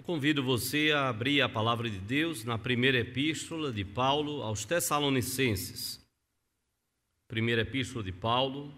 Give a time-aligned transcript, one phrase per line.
[0.00, 4.64] Eu convido você a abrir a palavra de Deus na primeira epístola de Paulo aos
[4.64, 6.02] Tessalonicenses.
[7.28, 8.72] Primeira epístola de Paulo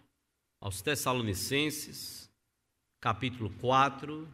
[0.61, 2.29] aos Tessalonicenses,
[3.01, 4.29] capítulo 4.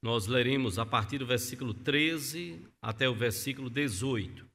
[0.00, 4.48] Nós leremos a partir do versículo 13 até o versículo 18.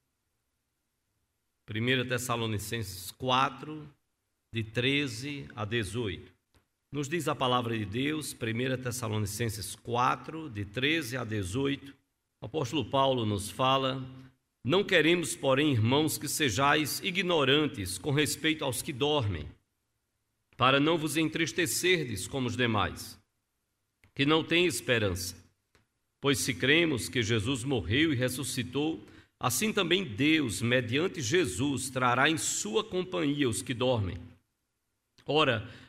[1.69, 3.93] 1 Tessalonicenses 4,
[4.53, 6.36] de 13 a 18.
[6.89, 11.93] Nos diz a palavra de Deus, 1 Tessalonicenses 4, de 13 a 18,
[12.41, 14.01] o apóstolo Paulo nos fala:
[14.63, 19.45] Não queremos, porém, irmãos, que sejais ignorantes com respeito aos que dormem,
[20.55, 23.19] para não vos entristecerdes como os demais,
[24.15, 25.35] que não têm esperança.
[26.21, 29.05] Pois se cremos que Jesus morreu e ressuscitou,
[29.37, 34.17] assim também Deus, mediante Jesus, trará em sua companhia os que dormem.
[35.25, 35.69] Ora,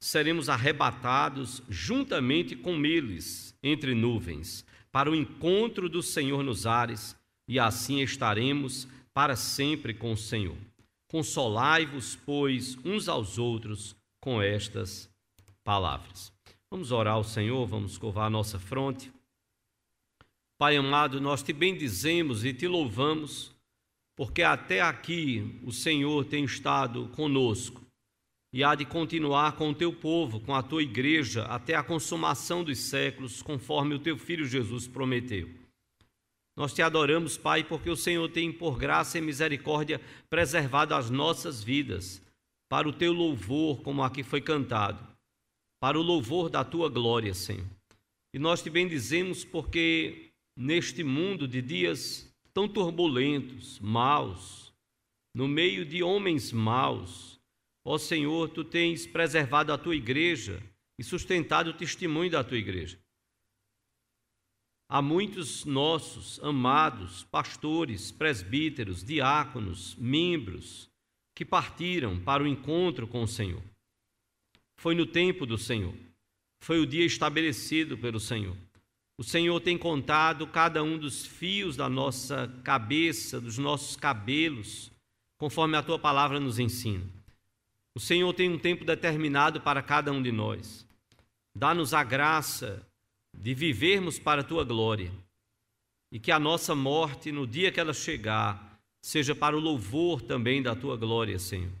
[0.00, 7.58] seremos arrebatados juntamente com eles entre nuvens, para o encontro do Senhor nos ares, e
[7.58, 10.56] assim estaremos para sempre com o Senhor.
[11.08, 15.10] Consolai-vos, pois, uns aos outros com estas
[15.64, 16.32] palavras.
[16.70, 19.10] Vamos orar ao Senhor, vamos covar a nossa fronte.
[20.58, 23.54] Pai amado, nós te bendizemos e te louvamos,
[24.14, 27.87] porque até aqui o Senhor tem estado conosco
[28.52, 32.64] e há de continuar com o teu povo, com a tua igreja, até a consumação
[32.64, 35.48] dos séculos, conforme o teu filho Jesus prometeu.
[36.56, 41.62] Nós te adoramos, Pai, porque o Senhor tem, por graça e misericórdia, preservado as nossas
[41.62, 42.22] vidas,
[42.68, 45.06] para o teu louvor, como aqui foi cantado,
[45.80, 47.66] para o louvor da tua glória, Senhor.
[48.34, 54.72] E nós te bendizemos porque neste mundo de dias tão turbulentos, maus,
[55.34, 57.37] no meio de homens maus,
[57.90, 60.62] Ó Senhor, tu tens preservado a tua igreja
[60.98, 63.00] e sustentado o testemunho da tua igreja.
[64.90, 70.90] Há muitos nossos amados pastores, presbíteros, diáconos, membros
[71.34, 73.62] que partiram para o encontro com o Senhor.
[74.78, 75.94] Foi no tempo do Senhor,
[76.62, 78.54] foi o dia estabelecido pelo Senhor.
[79.18, 84.92] O Senhor tem contado cada um dos fios da nossa cabeça, dos nossos cabelos,
[85.38, 87.17] conforme a tua palavra nos ensina.
[87.98, 90.86] O Senhor tem um tempo determinado para cada um de nós.
[91.52, 92.86] Dá-nos a graça
[93.36, 95.10] de vivermos para a tua glória
[96.12, 100.62] e que a nossa morte, no dia que ela chegar, seja para o louvor também
[100.62, 101.72] da tua glória, Senhor.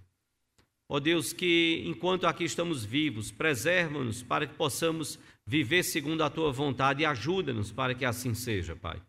[0.88, 6.50] Ó Deus, que enquanto aqui estamos vivos, preserva-nos para que possamos viver segundo a tua
[6.50, 9.00] vontade e ajuda-nos para que assim seja, Pai.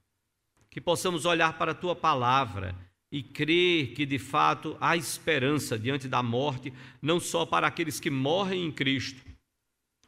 [0.69, 2.75] Que possamos olhar para a tua palavra
[3.11, 6.71] e crer que de fato há esperança diante da morte,
[7.01, 9.21] não só para aqueles que morrem em Cristo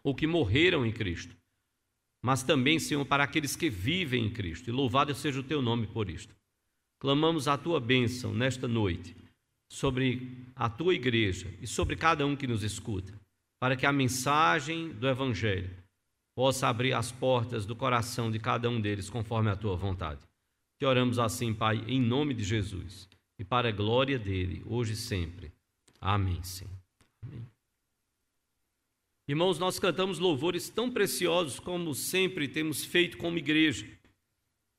[0.03, 1.35] ou que morreram em Cristo,
[2.23, 4.69] mas também, Senhor, para aqueles que vivem em Cristo.
[4.69, 6.35] E louvado seja o teu nome por isto.
[6.99, 9.15] Clamamos a tua bênção nesta noite
[9.71, 13.19] sobre a tua igreja e sobre cada um que nos escuta,
[13.59, 15.71] para que a mensagem do Evangelho
[16.35, 20.21] possa abrir as portas do coração de cada um deles conforme a tua vontade.
[20.81, 24.95] Te oramos assim, Pai, em nome de Jesus e para a glória dele, hoje e
[24.95, 25.53] sempre.
[25.99, 26.73] Amém, Senhor.
[27.23, 27.45] Amém.
[29.27, 33.87] Irmãos, nós cantamos louvores tão preciosos como sempre temos feito como igreja.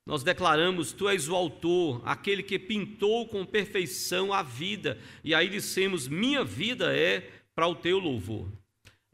[0.05, 5.49] Nós declaramos: Tu és o autor, aquele que pintou com perfeição a vida, e aí
[5.49, 8.51] dissemos: Minha vida é para o teu louvor.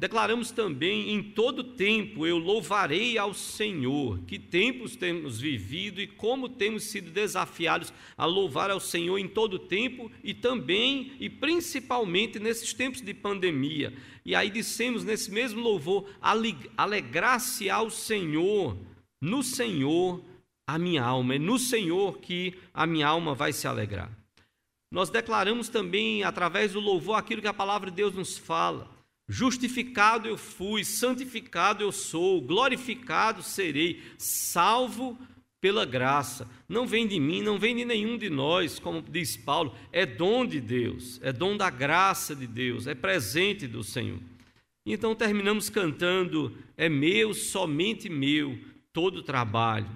[0.00, 4.20] Declaramos também: em todo tempo eu louvarei ao Senhor.
[4.20, 9.59] Que tempos temos vivido e como temos sido desafiados a louvar ao Senhor em todo
[9.59, 13.92] tempo e também e principalmente nesses tempos de pandemia.
[14.24, 16.09] E aí dissemos nesse mesmo louvor:
[16.77, 18.78] alegrar-se ao Senhor,
[19.21, 20.24] no Senhor
[20.65, 24.16] a minha alma, é no Senhor que a minha alma vai se alegrar.
[24.92, 28.97] Nós declaramos também através do louvor aquilo que a palavra de Deus nos fala
[29.28, 35.19] Justificado eu fui, santificado eu sou, glorificado serei, salvo
[35.60, 36.48] pela graça.
[36.66, 40.47] Não vem de mim, não vem de nenhum de nós, como diz Paulo, é dom
[40.47, 44.19] de Deus, é dom da graça de Deus, é presente do Senhor.
[44.86, 48.59] Então terminamos cantando: É meu, somente meu,
[48.95, 49.91] todo o trabalho.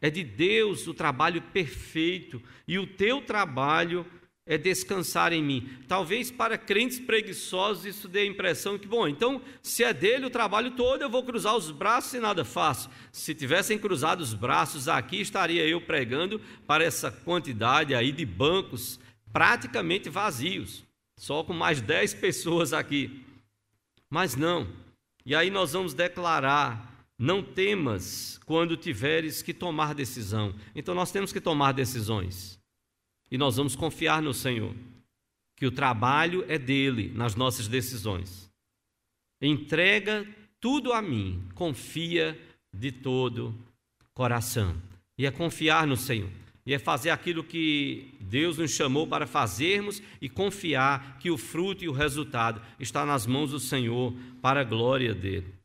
[0.00, 4.06] É de Deus o trabalho perfeito e o teu trabalho
[4.48, 5.68] é descansar em mim.
[5.86, 10.30] Talvez para crentes preguiçosos isso dê a impressão que, bom, então se é dele o
[10.30, 12.88] trabalho todo, eu vou cruzar os braços e nada faço.
[13.12, 18.98] Se tivessem cruzado os braços aqui, estaria eu pregando para essa quantidade aí de bancos
[19.30, 20.82] praticamente vazios,
[21.18, 23.22] só com mais dez pessoas aqui.
[24.08, 24.66] Mas não.
[25.26, 30.54] E aí nós vamos declarar: não temas quando tiveres que tomar decisão.
[30.74, 32.58] Então nós temos que tomar decisões.
[33.30, 34.74] E nós vamos confiar no Senhor,
[35.56, 38.50] que o trabalho é dele nas nossas decisões.
[39.40, 40.26] Entrega
[40.60, 42.38] tudo a mim, confia
[42.72, 43.54] de todo
[44.14, 44.76] coração.
[45.16, 46.30] E é confiar no Senhor.
[46.64, 51.82] E é fazer aquilo que Deus nos chamou para fazermos e confiar que o fruto
[51.82, 55.57] e o resultado está nas mãos do Senhor para a glória dele.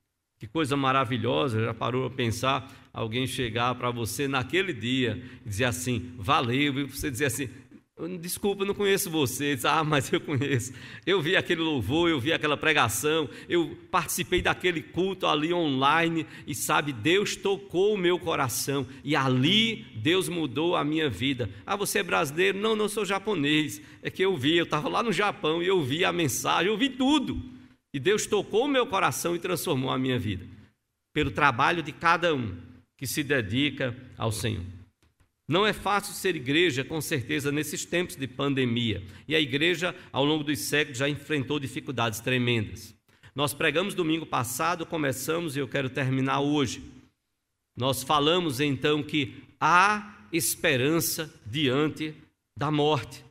[0.43, 5.63] Que coisa maravilhosa, já parou a pensar alguém chegar para você naquele dia e dizer
[5.63, 7.49] assim, valeu, e você dizer assim,
[8.19, 9.55] Desculpa, não conheço você.
[9.55, 10.73] Diz, ah, mas eu conheço.
[11.05, 16.53] Eu vi aquele louvor, eu vi aquela pregação, eu participei daquele culto ali online e
[16.53, 21.49] sabe, Deus tocou o meu coração e ali Deus mudou a minha vida.
[21.65, 22.57] Ah, você é brasileiro?
[22.57, 23.81] Não, não sou japonês.
[24.01, 26.77] É que eu vi, eu estava lá no Japão e eu vi a mensagem, eu
[26.77, 27.52] vi tudo.
[27.93, 30.45] E Deus tocou o meu coração e transformou a minha vida.
[31.13, 32.57] Pelo trabalho de cada um
[32.97, 34.63] que se dedica ao Senhor.
[35.47, 39.03] Não é fácil ser igreja, com certeza, nesses tempos de pandemia.
[39.27, 42.95] E a igreja, ao longo dos séculos, já enfrentou dificuldades tremendas.
[43.35, 46.83] Nós pregamos domingo passado, começamos e eu quero terminar hoje.
[47.75, 52.15] Nós falamos então que há esperança diante
[52.55, 53.23] da morte.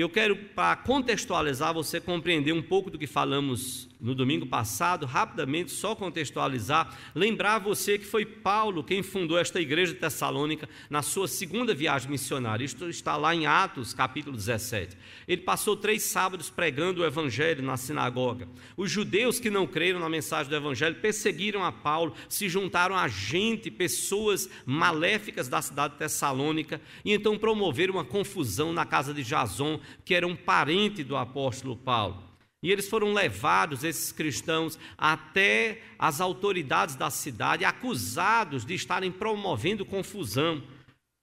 [0.00, 5.04] E eu quero, para contextualizar, você compreender um pouco do que falamos no domingo passado,
[5.04, 11.02] rapidamente, só contextualizar, lembrar você que foi Paulo quem fundou esta igreja de Tessalônica na
[11.02, 12.64] sua segunda viagem missionária.
[12.64, 14.96] Isto está lá em Atos, capítulo 17.
[15.28, 18.48] Ele passou três sábados pregando o evangelho na sinagoga.
[18.76, 23.06] Os judeus que não creram na mensagem do evangelho perseguiram a Paulo, se juntaram a
[23.08, 29.22] gente, pessoas maléficas da cidade de Tessalônica, e então promoveram uma confusão na casa de
[29.22, 32.29] Jason, que era um parente do apóstolo Paulo.
[32.62, 39.84] E eles foram levados, esses cristãos, até as autoridades da cidade, acusados de estarem promovendo
[39.84, 40.62] confusão.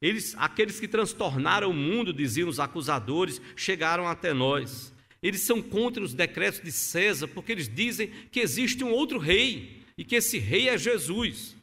[0.02, 4.94] Eles, aqueles que transtornaram o mundo, diziam os acusadores, chegaram até nós.
[5.22, 9.84] Eles são contra os decretos de César, porque eles dizem que existe um outro rei
[9.98, 11.57] e que esse rei é Jesus.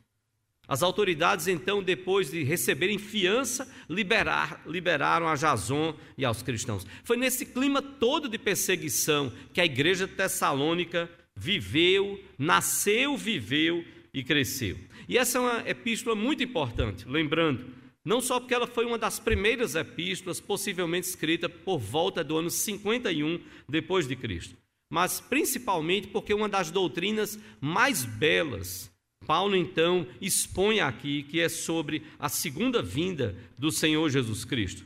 [0.66, 6.86] As autoridades, então, depois de receberem fiança, liberar, liberaram a Jason e aos cristãos.
[7.02, 14.78] Foi nesse clima todo de perseguição que a igreja Tessalônica viveu, nasceu, viveu e cresceu.
[15.06, 17.66] E essa é uma epístola muito importante, lembrando,
[18.02, 22.50] não só porque ela foi uma das primeiras epístolas possivelmente escrita por volta do ano
[22.50, 24.56] 51 depois de Cristo,
[24.90, 28.93] mas principalmente porque uma das doutrinas mais belas
[29.24, 34.84] Paulo então expõe aqui que é sobre a segunda vinda do Senhor Jesus Cristo.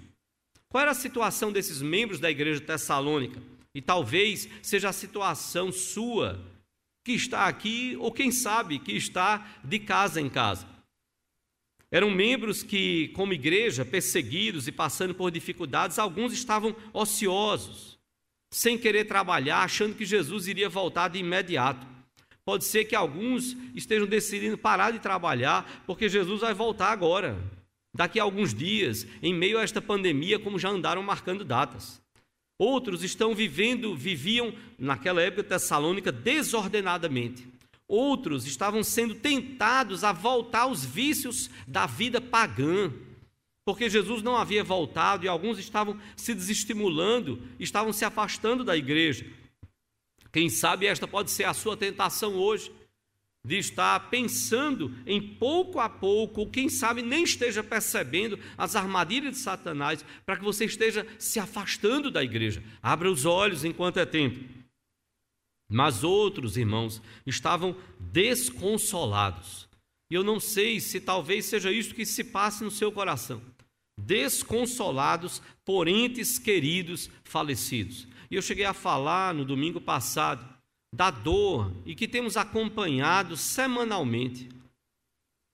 [0.69, 3.43] Qual era a situação desses membros da igreja tessalônica?
[3.75, 6.45] E talvez seja a situação sua,
[7.05, 10.67] que está aqui, ou quem sabe, que está de casa em casa.
[11.91, 17.99] Eram membros que, como igreja, perseguidos e passando por dificuldades, alguns estavam ociosos,
[18.53, 21.87] sem querer trabalhar, achando que Jesus iria voltar de imediato.
[22.49, 27.39] Pode ser que alguns estejam decidindo parar de trabalhar porque Jesus vai voltar agora,
[27.95, 32.01] daqui a alguns dias, em meio a esta pandemia, como já andaram marcando datas.
[32.59, 37.47] Outros estão vivendo, viviam naquela época tessalônica desordenadamente.
[37.87, 42.91] Outros estavam sendo tentados a voltar aos vícios da vida pagã,
[43.63, 49.27] porque Jesus não havia voltado e alguns estavam se desestimulando, estavam se afastando da igreja.
[50.33, 52.71] Quem sabe esta pode ser a sua tentação hoje,
[53.45, 59.35] de estar pensando em pouco a pouco, ou quem sabe nem esteja percebendo as armadilhas
[59.35, 62.63] de Satanás, para que você esteja se afastando da igreja.
[62.83, 64.45] Abra os olhos enquanto é tempo.
[65.71, 69.69] Mas outros irmãos estavam desconsolados.
[70.11, 73.43] E eu não sei se talvez seja isso que se passe no seu coração.
[74.01, 78.08] Desconsolados por entes queridos falecidos.
[78.31, 80.47] E eu cheguei a falar no domingo passado
[80.95, 84.49] da dor e que temos acompanhado semanalmente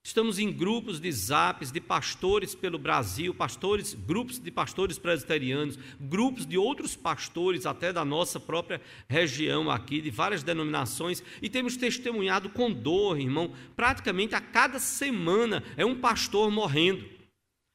[0.06, 6.44] Estamos em grupos de zaps de pastores pelo Brasil, pastores, grupos de pastores presbiterianos, grupos
[6.44, 12.50] de outros pastores, até da nossa própria região aqui, de várias denominações, e temos testemunhado
[12.50, 13.54] com dor, irmão.
[13.74, 17.08] Praticamente a cada semana é um pastor morrendo.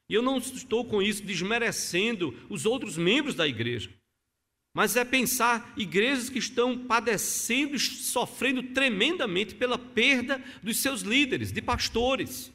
[0.08, 3.90] E eu não estou com isso desmerecendo os outros membros da igreja
[4.72, 11.60] mas é pensar igrejas que estão padecendo sofrendo tremendamente pela perda dos seus líderes, de
[11.60, 12.52] pastores.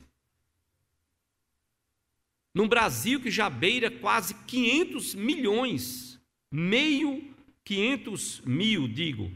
[2.54, 6.20] Num Brasil que já beira quase 500 milhões,
[6.50, 7.34] meio
[7.66, 9.30] 500 mil, digo,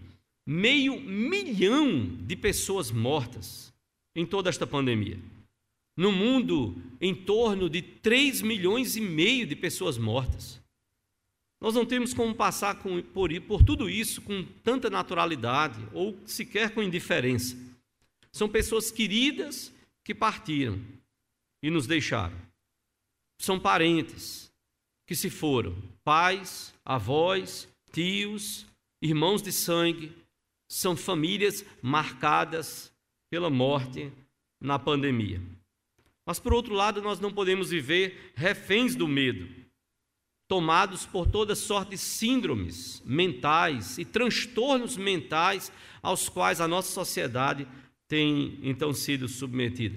[0.46, 3.74] meio milhão de pessoas mortas
[4.16, 5.20] em toda esta pandemia.
[5.98, 10.59] No mundo, em torno de 3 milhões e meio de pessoas mortas.
[11.62, 13.04] Nós não temos como passar por,
[13.42, 17.58] por tudo isso com tanta naturalidade ou sequer com indiferença.
[18.32, 19.74] São pessoas queridas
[20.04, 20.80] que partiram
[21.62, 22.38] e nos deixaram.
[23.40, 24.52] São parentes
[25.06, 28.66] que se foram, pais, avós, tios,
[29.02, 30.14] irmãos de sangue,
[30.70, 32.92] são famílias marcadas
[33.30, 34.12] pela morte
[34.62, 35.42] na pandemia.
[36.26, 39.50] Mas, por outro lado, nós não podemos viver reféns do medo
[40.50, 47.68] tomados por toda sorte de síndromes mentais e transtornos mentais aos quais a nossa sociedade
[48.08, 49.96] tem então sido submetida.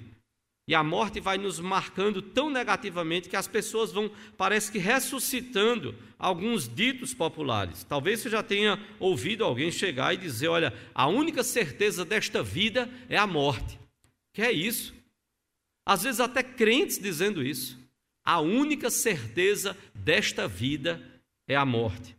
[0.68, 5.94] E a morte vai nos marcando tão negativamente que as pessoas vão, parece que ressuscitando
[6.18, 7.82] alguns ditos populares.
[7.82, 12.88] Talvez você já tenha ouvido alguém chegar e dizer: olha, a única certeza desta vida
[13.09, 13.80] é a morte.
[14.35, 14.94] Que é isso?
[15.85, 17.80] Às vezes até crentes dizendo isso.
[18.24, 21.02] A única certeza desta vida
[21.48, 22.16] é a morte.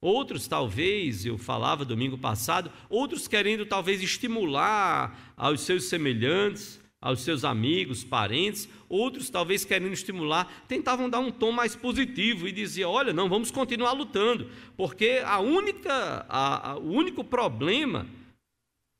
[0.00, 7.44] Outros, talvez, eu falava domingo passado, outros querendo talvez estimular aos seus semelhantes, aos seus
[7.44, 13.12] amigos, parentes, outros talvez querendo estimular, tentavam dar um tom mais positivo e dizer: olha,
[13.12, 18.06] não, vamos continuar lutando, porque a única, a, a, o único problema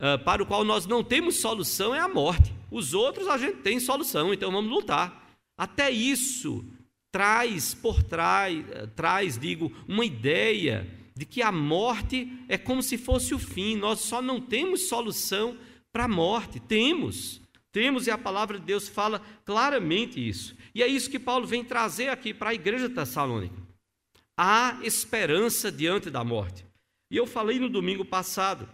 [0.00, 2.52] uh, para o qual nós não temos solução é a morte.
[2.70, 5.19] Os outros a gente tem solução, então vamos lutar.
[5.60, 6.64] Até isso
[7.12, 8.64] traz por trás,
[8.96, 13.76] traz, digo, uma ideia de que a morte é como se fosse o fim.
[13.76, 15.58] Nós só não temos solução
[15.92, 16.58] para a morte.
[16.58, 17.42] Temos.
[17.70, 20.56] Temos e a palavra de Deus fala claramente isso.
[20.74, 23.54] E é isso que Paulo vem trazer aqui para a igreja de Tessalônica.
[24.38, 26.64] Há esperança diante da morte.
[27.10, 28.66] E eu falei no domingo passado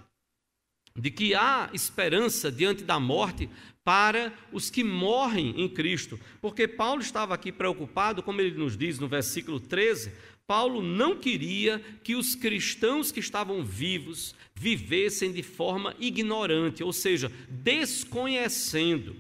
[0.97, 3.49] de que há esperança diante da morte
[3.85, 8.99] para os que morrem em Cristo, porque Paulo estava aqui preocupado, como ele nos diz
[8.99, 10.13] no versículo 13,
[10.47, 17.31] Paulo não queria que os cristãos que estavam vivos vivessem de forma ignorante, ou seja,
[17.49, 19.17] desconhecendo.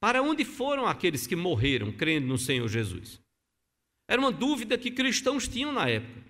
[0.00, 3.20] Para onde foram aqueles que morreram crendo no Senhor Jesus?
[4.08, 6.22] Era uma dúvida que cristãos tinham na época.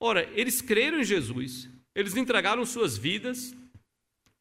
[0.00, 3.54] Ora, eles creram em Jesus, eles entregaram suas vidas,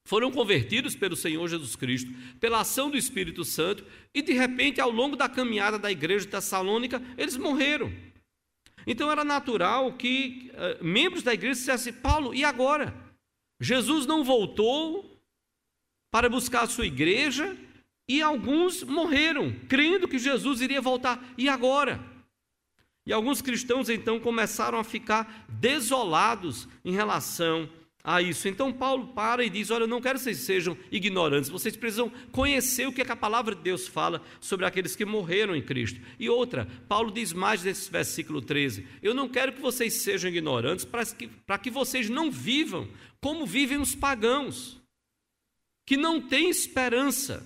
[0.05, 3.83] foram convertidos pelo Senhor Jesus Cristo, pela ação do Espírito Santo,
[4.13, 7.91] e de repente, ao longo da caminhada da igreja de Tessalônica, eles morreram.
[8.87, 12.93] Então era natural que uh, membros da igreja dissessem: Paulo, e agora?
[13.59, 15.19] Jesus não voltou
[16.11, 17.57] para buscar a sua igreja
[18.07, 21.33] e alguns morreram, crendo que Jesus iria voltar.
[21.35, 21.99] E agora?
[23.07, 27.84] E alguns cristãos então começaram a ficar desolados em relação a
[28.21, 28.47] isso.
[28.47, 32.11] Então Paulo para e diz: Olha, eu não quero que vocês sejam ignorantes, vocês precisam
[32.31, 35.61] conhecer o que, é que a palavra de Deus fala sobre aqueles que morreram em
[35.61, 35.99] Cristo.
[36.19, 40.85] E outra, Paulo diz mais nesse versículo 13: Eu não quero que vocês sejam ignorantes
[40.85, 42.87] para que, para que vocês não vivam
[43.19, 44.79] como vivem os pagãos,
[45.85, 47.43] que não têm esperança.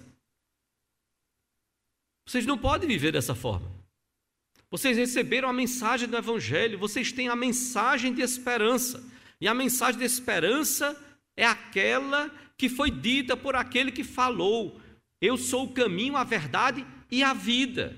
[2.28, 3.80] Vocês não podem viver dessa forma.
[4.70, 9.04] Vocês receberam a mensagem do Evangelho, vocês têm a mensagem de esperança.
[9.42, 10.96] E a mensagem de esperança
[11.36, 14.80] é aquela que foi dita por aquele que falou:
[15.22, 17.96] Eu sou o caminho, a verdade e a vida.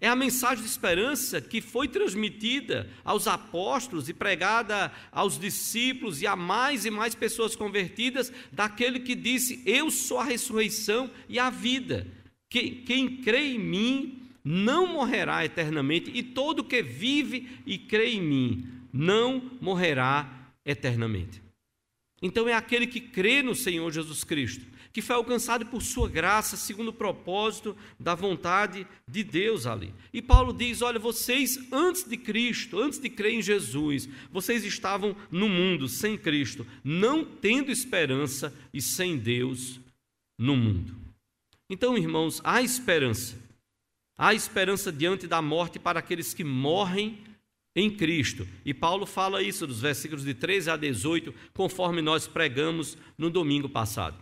[0.00, 6.26] É a mensagem de esperança que foi transmitida aos apóstolos e pregada aos discípulos e
[6.26, 11.50] a mais e mais pessoas convertidas, daquele que disse: Eu sou a ressurreição e a
[11.50, 12.06] vida.
[12.48, 18.22] Quem, quem crê em mim não morrerá eternamente, e todo que vive e crê em
[18.22, 21.42] mim não morrerá eternamente.
[22.20, 26.56] Então é aquele que crê no Senhor Jesus Cristo, que foi alcançado por sua graça,
[26.56, 29.94] segundo o propósito da vontade de Deus ali.
[30.12, 35.14] E Paulo diz: Olha, vocês antes de Cristo, antes de crer em Jesus, vocês estavam
[35.30, 39.80] no mundo sem Cristo, não tendo esperança e sem Deus
[40.36, 40.96] no mundo.
[41.70, 43.36] Então, irmãos, há esperança.
[44.16, 47.22] Há esperança diante da morte para aqueles que morrem
[47.78, 48.46] em Cristo.
[48.64, 53.68] E Paulo fala isso dos versículos de 13 a 18, conforme nós pregamos no domingo
[53.68, 54.16] passado.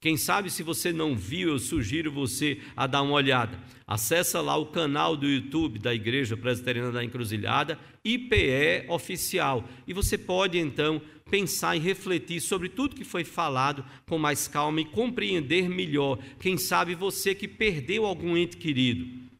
[0.00, 3.56] Quem sabe se você não viu, eu sugiro você a dar uma olhada.
[3.86, 10.18] Acesse lá o canal do YouTube da Igreja Presbiteriana da Encruzilhada, IPE Oficial, e você
[10.18, 15.68] pode então pensar e refletir sobre tudo que foi falado com mais calma e compreender
[15.68, 16.18] melhor.
[16.40, 19.31] Quem sabe você que perdeu algum ente querido.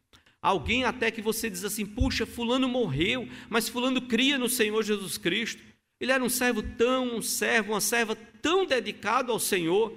[0.43, 5.17] Alguém até que você diz assim: puxa, Fulano morreu, mas Fulano cria no Senhor Jesus
[5.17, 5.63] Cristo.
[6.01, 9.97] Ele era um servo tão, um servo, uma serva tão dedicado ao Senhor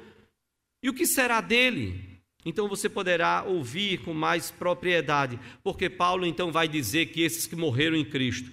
[0.86, 2.00] e o que será dele?
[2.46, 7.56] Então você poderá ouvir com mais propriedade, porque Paulo então vai dizer que esses que
[7.56, 8.52] morreram em Cristo,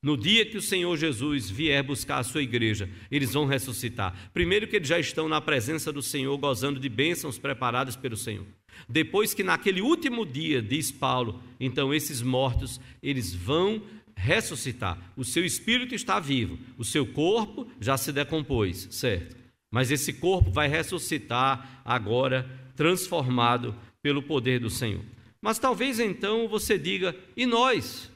[0.00, 4.30] no dia que o Senhor Jesus vier buscar a sua igreja, eles vão ressuscitar.
[4.32, 8.46] Primeiro, que eles já estão na presença do Senhor, gozando de bênçãos preparadas pelo Senhor.
[8.88, 13.82] Depois, que naquele último dia, diz Paulo, então esses mortos, eles vão
[14.14, 14.98] ressuscitar.
[15.16, 19.36] O seu espírito está vivo, o seu corpo já se decompôs, certo?
[19.70, 25.04] Mas esse corpo vai ressuscitar agora, transformado pelo poder do Senhor.
[25.40, 28.10] Mas talvez então você diga: e nós?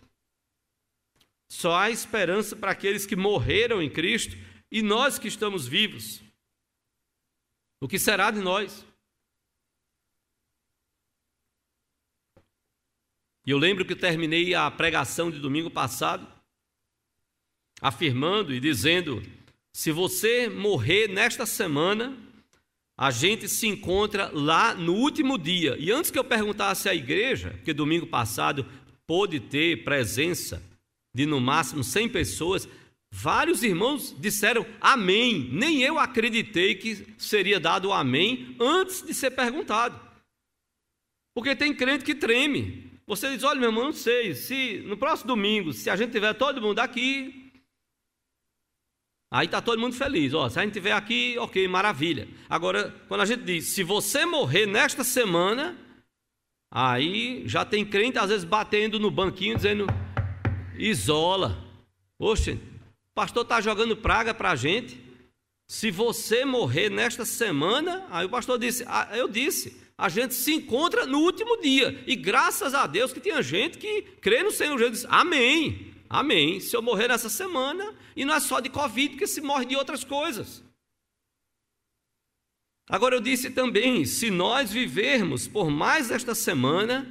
[1.49, 4.37] Só há esperança para aqueles que morreram em Cristo
[4.71, 6.21] e nós que estamos vivos.
[7.81, 8.85] O que será de nós?
[13.47, 16.27] E eu lembro que terminei a pregação de domingo passado
[17.81, 19.23] afirmando e dizendo
[19.73, 22.17] se você morrer nesta semana,
[22.99, 25.77] a gente se encontra lá no último dia.
[25.79, 28.67] E antes que eu perguntasse à igreja, porque domingo passado
[29.07, 30.63] pôde ter presença
[31.15, 32.69] de no máximo 100 pessoas,
[33.13, 35.51] vários irmãos disseram amém.
[35.53, 40.01] Nem eu acreditei que seria dado amém antes de ser perguntado.
[41.35, 42.86] Porque tem crente que treme.
[43.07, 46.35] Você diz: olha, meu irmão, não sei, se no próximo domingo, se a gente tiver
[46.35, 47.47] todo mundo aqui,
[49.31, 50.33] Aí está todo mundo feliz.
[50.33, 52.29] Ó, se a gente estiver aqui, ok, maravilha.
[52.49, 55.77] Agora, quando a gente diz, se você morrer nesta semana,
[56.71, 59.87] aí já tem crente às vezes batendo no banquinho dizendo,
[60.79, 61.63] isola.
[62.19, 65.05] Oxe, o pastor está jogando praga para a gente.
[65.69, 70.53] Se você morrer nesta semana, aí o pastor disse, ah, eu disse, a gente se
[70.53, 72.03] encontra no último dia.
[72.07, 75.07] E graças a Deus que tinha gente que crê no Senhor Jesus.
[75.09, 75.95] Amém.
[76.09, 76.61] Amém.
[76.61, 79.77] Se eu morrer nessa semana, e não é só de Covid, porque se morre de
[79.77, 80.63] outras coisas.
[82.89, 87.07] Agora eu disse também: se nós vivermos por mais esta semana,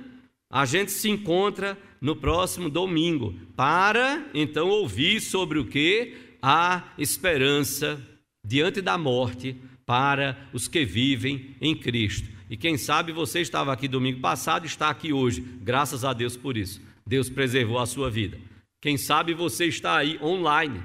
[0.49, 6.37] a gente se encontra no próximo domingo, para então ouvir sobre o que?
[6.41, 7.99] A esperança
[8.45, 12.34] diante da morte para os que vivem em Cristo.
[12.49, 16.57] E quem sabe você estava aqui domingo passado, está aqui hoje, graças a Deus por
[16.57, 16.81] isso.
[17.05, 18.39] Deus preservou a sua vida.
[18.81, 20.83] Quem sabe você está aí online,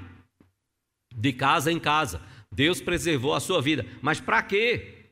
[1.15, 2.21] de casa em casa.
[2.51, 3.85] Deus preservou a sua vida.
[4.01, 5.09] Mas para quê?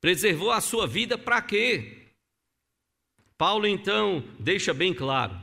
[0.00, 2.06] Preservou a sua vida para quê?
[3.36, 5.38] Paulo então deixa bem claro.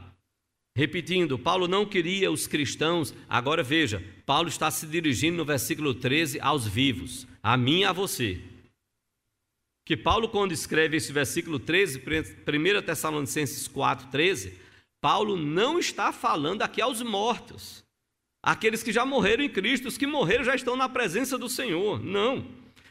[0.75, 3.13] Repetindo, Paulo não queria os cristãos.
[3.29, 7.91] Agora veja, Paulo está se dirigindo no versículo 13 aos vivos, a mim e a
[7.91, 8.41] você.
[9.85, 14.57] Que Paulo, quando escreve esse versículo 13, 1 Tessalonicenses 4, 13,
[15.01, 17.83] Paulo não está falando aqui aos mortos,
[18.41, 22.01] aqueles que já morreram em Cristo, os que morreram já estão na presença do Senhor.
[22.01, 22.45] Não.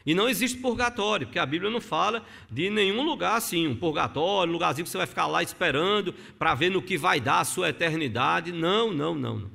[0.05, 4.51] E não existe purgatório, porque a Bíblia não fala de nenhum lugar assim, um purgatório,
[4.51, 7.45] um lugarzinho que você vai ficar lá esperando para ver no que vai dar a
[7.45, 8.51] sua eternidade.
[8.51, 9.49] Não, não, não.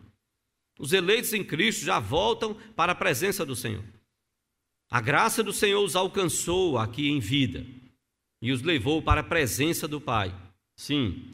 [0.79, 3.85] Os eleitos em Cristo já voltam para a presença do Senhor.
[4.91, 7.67] A graça do Senhor os alcançou aqui em vida
[8.41, 10.35] e os levou para a presença do Pai.
[10.77, 11.25] Sim.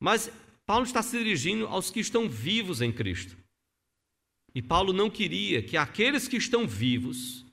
[0.00, 0.30] Mas
[0.66, 3.36] Paulo está se dirigindo aos que estão vivos em Cristo.
[4.54, 7.44] E Paulo não queria que aqueles que estão vivos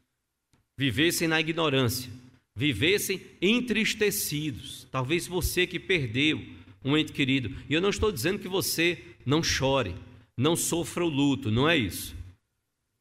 [0.77, 2.11] vivessem na ignorância,
[2.55, 4.87] vivessem entristecidos.
[4.91, 6.45] Talvez você que perdeu
[6.83, 7.55] um ente querido.
[7.69, 9.95] E eu não estou dizendo que você não chore,
[10.37, 12.14] não sofra o luto, não é isso.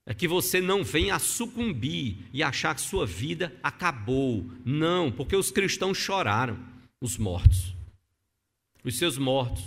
[0.06, 4.50] É que você não venha a sucumbir e achar que sua vida acabou.
[4.64, 6.58] Não, porque os cristãos choraram,
[7.00, 7.74] os mortos.
[8.84, 9.64] Os seus mortos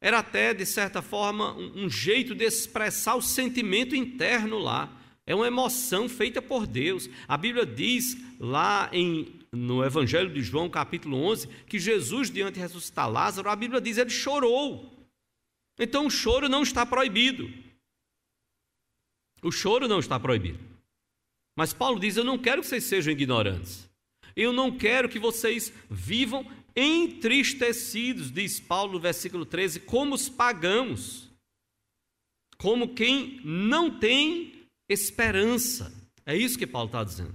[0.00, 4.90] era até, de certa forma, um, um jeito de expressar o sentimento interno lá.
[5.26, 7.08] É uma emoção feita por Deus.
[7.28, 12.60] A Bíblia diz lá em, no Evangelho de João, capítulo 11, que Jesus, diante de
[12.60, 14.90] ressuscitar Lázaro, a Bíblia diz ele chorou.
[15.78, 17.50] Então o choro não está proibido.
[19.42, 20.58] O choro não está proibido.
[21.56, 23.88] Mas Paulo diz: Eu não quero que vocês sejam ignorantes.
[24.36, 31.28] Eu não quero que vocês vivam entristecidos, diz Paulo no versículo 13, como os pagãos,
[32.56, 35.92] como quem não tem esperança.
[36.24, 37.34] É isso que Paulo está dizendo.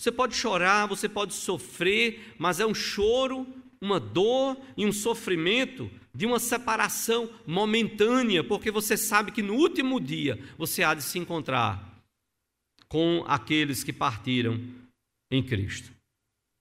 [0.00, 3.46] Você pode chorar, você pode sofrer, mas é um choro,
[3.80, 10.00] uma dor e um sofrimento de uma separação momentânea, porque você sabe que no último
[10.00, 12.02] dia você há de se encontrar
[12.88, 14.60] com aqueles que partiram
[15.30, 15.92] em Cristo.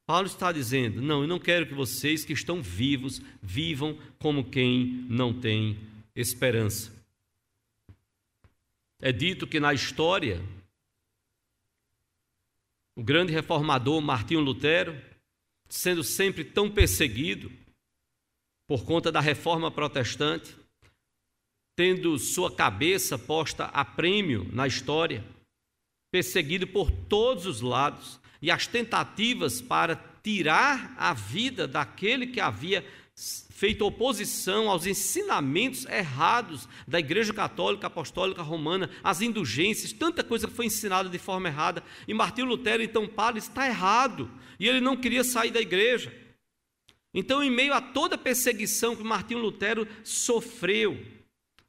[0.06, 5.06] Paulo está dizendo: não, eu não quero que vocês que estão vivos vivam como quem
[5.10, 5.78] não tem
[6.16, 6.96] esperança.
[9.00, 10.42] É dito que na história,
[12.96, 15.00] o grande reformador Martinho Lutero,
[15.70, 17.52] sendo sempre tão perseguido
[18.68, 20.56] por conta da reforma protestante,
[21.76, 25.24] tendo sua cabeça posta a prêmio na história,
[26.12, 32.86] perseguido por todos os lados, e as tentativas para tirar a vida daquele que havia
[33.50, 40.54] feito oposição aos ensinamentos errados da Igreja Católica Apostólica Romana, as indulgências, tanta coisa que
[40.54, 41.84] foi ensinada de forma errada.
[42.08, 46.14] E Martinho Lutero então para, está errado, e ele não queria sair da igreja.
[47.14, 50.98] Então, em meio a toda a perseguição que Martinho Lutero sofreu,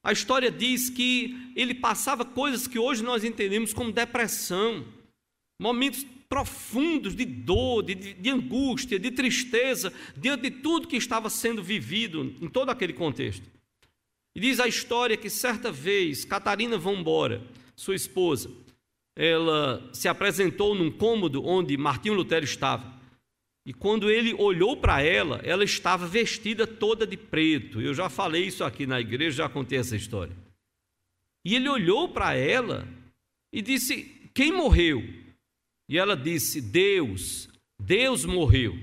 [0.02, 4.86] a história diz que ele passava coisas que hoje nós entendemos como depressão,
[5.60, 11.62] momentos profundos de dor, de, de, angústia, de tristeza, diante de tudo que estava sendo
[11.62, 13.44] vivido em todo aquele contexto.
[14.36, 17.42] E diz a história que certa vez Catarina Vambora,
[17.74, 18.50] sua esposa,
[19.18, 22.96] ela se apresentou num cômodo onde Martinho Lutero estava.
[23.66, 27.80] E quando ele olhou para ela, ela estava vestida toda de preto.
[27.80, 30.34] Eu já falei isso aqui na igreja, já contei essa história.
[31.44, 32.86] E ele olhou para ela
[33.52, 35.02] e disse: Quem morreu?
[35.88, 38.78] E ela disse: Deus, Deus morreu.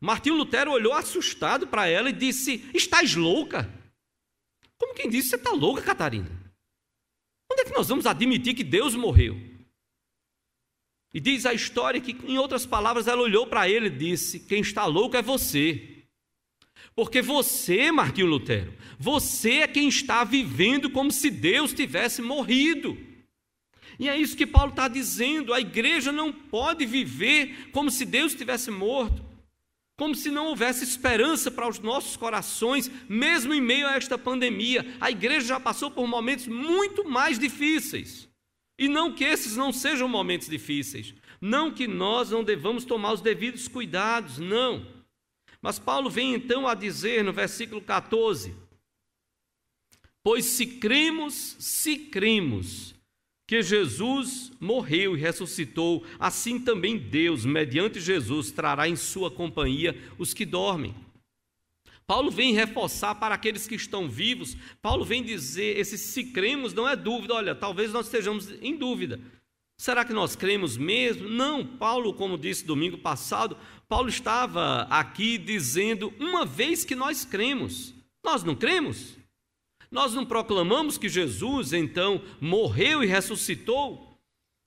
[0.00, 3.72] Martinho Lutero olhou assustado para ela e disse: Estás louca?
[4.76, 6.28] Como quem disse, você está louca, Catarina?
[7.52, 9.49] Onde é que nós vamos admitir que Deus morreu?
[11.12, 14.60] E diz a história que, em outras palavras, ela olhou para ele e disse: Quem
[14.60, 16.04] está louco é você.
[16.94, 22.96] Porque você, Martinho Lutero, você é quem está vivendo como se Deus tivesse morrido.
[23.98, 28.34] E é isso que Paulo está dizendo: a igreja não pode viver como se Deus
[28.34, 29.22] tivesse morto,
[29.96, 34.96] como se não houvesse esperança para os nossos corações, mesmo em meio a esta pandemia.
[35.00, 38.29] A igreja já passou por momentos muito mais difíceis.
[38.80, 43.20] E não que esses não sejam momentos difíceis, não que nós não devamos tomar os
[43.20, 44.86] devidos cuidados, não.
[45.60, 48.56] Mas Paulo vem então a dizer no versículo 14:
[50.22, 52.94] Pois se cremos, se cremos
[53.46, 60.32] que Jesus morreu e ressuscitou, assim também Deus, mediante Jesus, trará em sua companhia os
[60.32, 60.94] que dormem.
[62.10, 66.88] Paulo vem reforçar para aqueles que estão vivos, Paulo vem dizer: esse se cremos não
[66.88, 69.20] é dúvida, olha, talvez nós estejamos em dúvida.
[69.78, 71.28] Será que nós cremos mesmo?
[71.28, 73.56] Não, Paulo, como disse domingo passado,
[73.88, 77.94] Paulo estava aqui dizendo uma vez que nós cremos.
[78.24, 79.16] Nós não cremos?
[79.88, 84.18] Nós não proclamamos que Jesus então morreu e ressuscitou?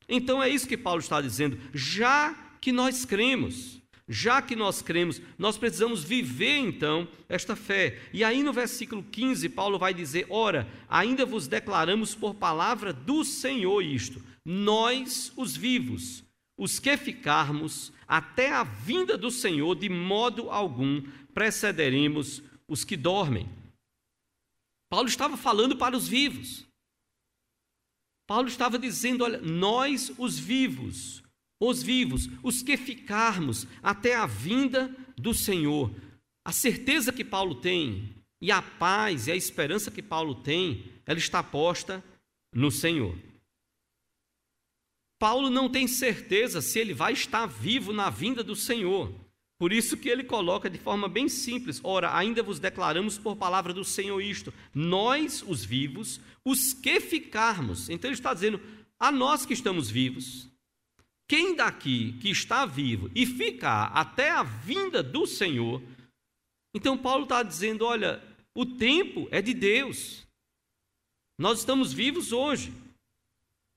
[0.08, 1.60] Então é isso que Paulo está dizendo.
[1.74, 8.02] Já que nós cremos, já que nós cremos, nós precisamos viver então esta fé.
[8.12, 13.24] E aí no versículo 15, Paulo vai dizer: Ora, ainda vos declaramos por palavra do
[13.24, 16.24] Senhor isto, nós, os vivos,
[16.58, 21.02] os que ficarmos até a vinda do Senhor, de modo algum
[21.34, 23.50] precederemos os que dormem.
[24.90, 26.68] Paulo estava falando para os vivos.
[28.28, 31.23] Paulo estava dizendo: olha, nós, os vivos,
[31.68, 35.94] os vivos, os que ficarmos até a vinda do Senhor.
[36.44, 41.18] A certeza que Paulo tem e a paz e a esperança que Paulo tem, ela
[41.18, 42.04] está posta
[42.54, 43.18] no Senhor.
[45.18, 49.14] Paulo não tem certeza se ele vai estar vivo na vinda do Senhor.
[49.58, 53.74] Por isso que ele coloca de forma bem simples: ora, ainda vos declaramos por palavra
[53.74, 57.90] do Senhor isto, nós, os vivos, os que ficarmos.
[57.90, 58.60] Então ele está dizendo,
[59.00, 60.50] a nós que estamos vivos,
[61.34, 65.82] quem daqui que está vivo e ficar até a vinda do Senhor,
[66.76, 68.22] então Paulo está dizendo: olha,
[68.54, 70.28] o tempo é de Deus,
[71.40, 72.72] nós estamos vivos hoje.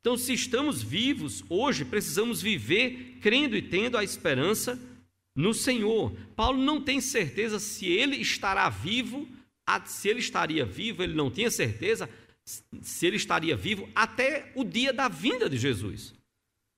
[0.01, 4.79] Então, se estamos vivos hoje, precisamos viver crendo e tendo a esperança
[5.35, 6.15] no Senhor.
[6.37, 9.27] Paulo não tem certeza se ele estará vivo,
[9.87, 12.07] se ele estaria vivo, ele não tinha certeza
[12.45, 16.15] se ele estaria vivo até o dia da vinda de Jesus.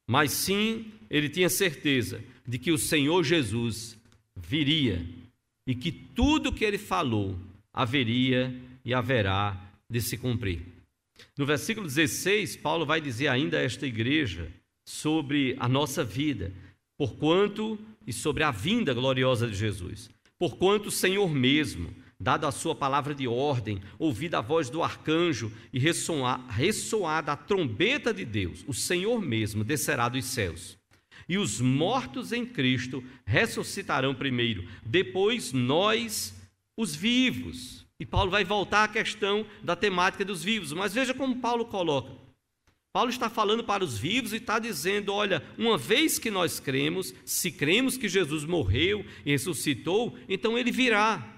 [0.09, 3.97] Mas sim ele tinha certeza de que o Senhor Jesus
[4.35, 5.05] viria
[5.67, 7.39] e que tudo que ele falou
[7.73, 10.63] haveria e haverá de se cumprir.
[11.37, 14.51] No versículo 16, Paulo vai dizer ainda a esta igreja
[14.87, 16.53] sobre a nossa vida,
[16.97, 20.09] porquanto e sobre a vinda gloriosa de Jesus.
[20.39, 25.53] Porquanto o Senhor mesmo, dado a sua palavra de ordem, ouvida a voz do arcanjo
[25.73, 30.77] e ressoada a trombeta de Deus, o Senhor mesmo descerá dos céus.
[31.29, 36.35] E os mortos em Cristo ressuscitarão primeiro, depois nós,
[36.77, 37.87] os vivos.
[38.01, 42.11] E Paulo vai voltar à questão da temática dos vivos, mas veja como Paulo coloca.
[42.93, 47.15] Paulo está falando para os vivos e está dizendo: olha, uma vez que nós cremos,
[47.25, 51.38] se cremos que Jesus morreu e ressuscitou, então ele virá.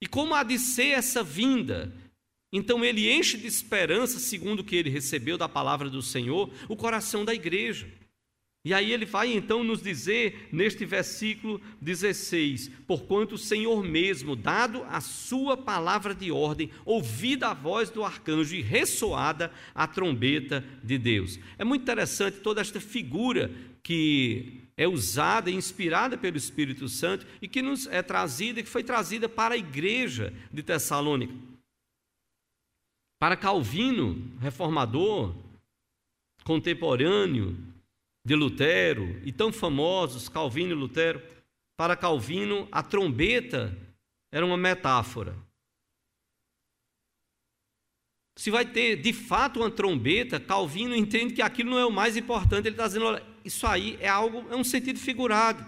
[0.00, 1.92] E como há de ser essa vinda?
[2.52, 6.76] Então ele enche de esperança, segundo o que ele recebeu da palavra do Senhor, o
[6.76, 7.86] coração da igreja.
[8.64, 14.82] E aí ele vai então nos dizer neste versículo 16: Porquanto o Senhor mesmo, dado
[14.88, 20.98] a sua palavra de ordem, ouvida a voz do arcanjo e ressoada a trombeta de
[20.98, 21.38] Deus.
[21.56, 23.50] É muito interessante toda esta figura
[23.82, 28.84] que é usada e inspirada pelo Espírito Santo e que nos é trazida, que foi
[28.84, 31.34] trazida para a igreja de Tessalônica.
[33.20, 35.34] Para Calvino, reformador,
[36.44, 37.58] contemporâneo
[38.24, 41.20] de Lutero, e tão famosos, Calvino e Lutero,
[41.76, 43.76] para Calvino, a trombeta
[44.30, 45.36] era uma metáfora.
[48.36, 52.16] Se vai ter de fato uma trombeta, Calvino entende que aquilo não é o mais
[52.16, 52.68] importante.
[52.68, 55.64] Ele está dizendo: olha, isso aí é algo, é um sentido figurado.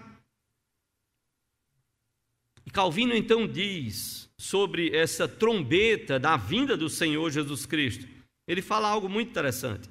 [2.67, 8.07] E Calvino então diz sobre essa trombeta da vinda do Senhor Jesus Cristo.
[8.47, 9.89] Ele fala algo muito interessante.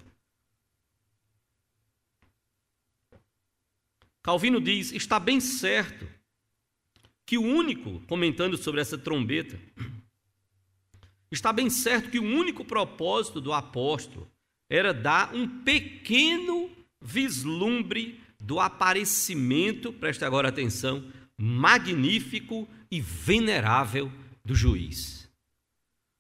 [4.21, 6.08] Calvino diz: está bem certo
[7.25, 9.60] que o único, comentando sobre essa trombeta,
[11.32, 14.30] está bem certo que o único propósito do apóstolo
[14.69, 21.03] era dar um pequeno vislumbre do aparecimento, preste agora atenção,
[21.38, 24.12] magnífico e venerável
[24.43, 25.29] do juiz.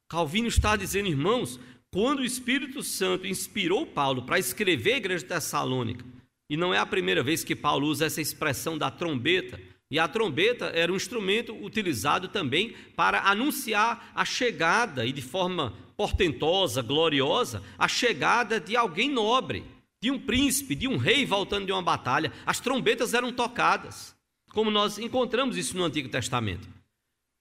[0.09, 1.59] Calvino está dizendo, irmãos,
[1.91, 6.05] quando o Espírito Santo inspirou Paulo para escrever a igreja de Tessalônica,
[6.49, 9.59] e não é a primeira vez que Paulo usa essa expressão da trombeta,
[9.91, 15.73] e a trombeta era um instrumento utilizado também para anunciar a chegada, e de forma
[15.95, 19.63] portentosa, gloriosa, a chegada de alguém nobre
[20.01, 24.15] de um príncipe, de um rei voltando de uma batalha, as trombetas eram tocadas,
[24.51, 26.67] como nós encontramos isso no Antigo Testamento.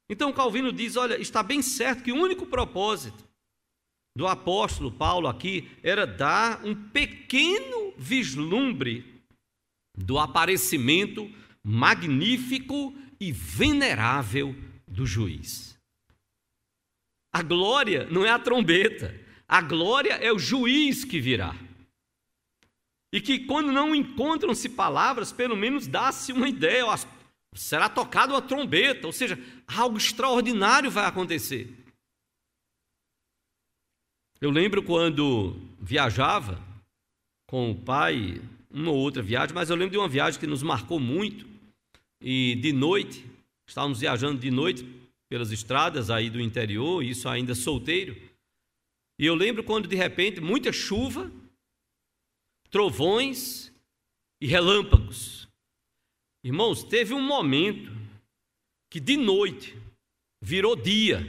[0.08, 3.28] Então Calvino diz: olha, está bem certo que o único propósito
[4.16, 9.22] do apóstolo Paulo aqui era dar um pequeno vislumbre
[9.96, 11.30] do aparecimento
[11.62, 15.78] magnífico e venerável do juiz.
[17.32, 19.14] A glória não é a trombeta,
[19.46, 21.54] a glória é o juiz que virá.
[23.12, 26.84] E que quando não encontram-se palavras, pelo menos dá-se uma ideia,
[27.54, 31.74] será tocada uma trombeta, ou seja, algo extraordinário vai acontecer.
[34.40, 36.62] Eu lembro quando viajava
[37.48, 38.40] com o pai,
[38.70, 41.48] uma ou outra viagem, mas eu lembro de uma viagem que nos marcou muito,
[42.20, 43.24] e de noite,
[43.66, 44.86] estávamos viajando de noite
[45.28, 48.16] pelas estradas aí do interior, isso ainda solteiro,
[49.18, 51.32] e eu lembro quando de repente muita chuva,
[52.70, 53.72] trovões
[54.40, 55.48] e relâmpagos.
[56.44, 57.90] Irmãos, teve um momento
[58.90, 59.76] que de noite
[60.40, 61.26] virou dia.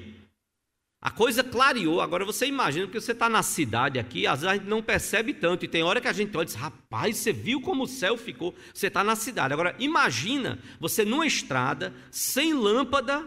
[1.01, 2.01] A coisa clareou.
[2.01, 5.33] Agora você imagina que você está na cidade aqui, às vezes a gente não percebe
[5.33, 5.63] tanto.
[5.63, 8.17] E tem hora que a gente olha e diz: rapaz, você viu como o céu
[8.17, 8.53] ficou?
[8.73, 9.53] Você está na cidade.
[9.53, 13.25] Agora imagina você numa estrada, sem lâmpada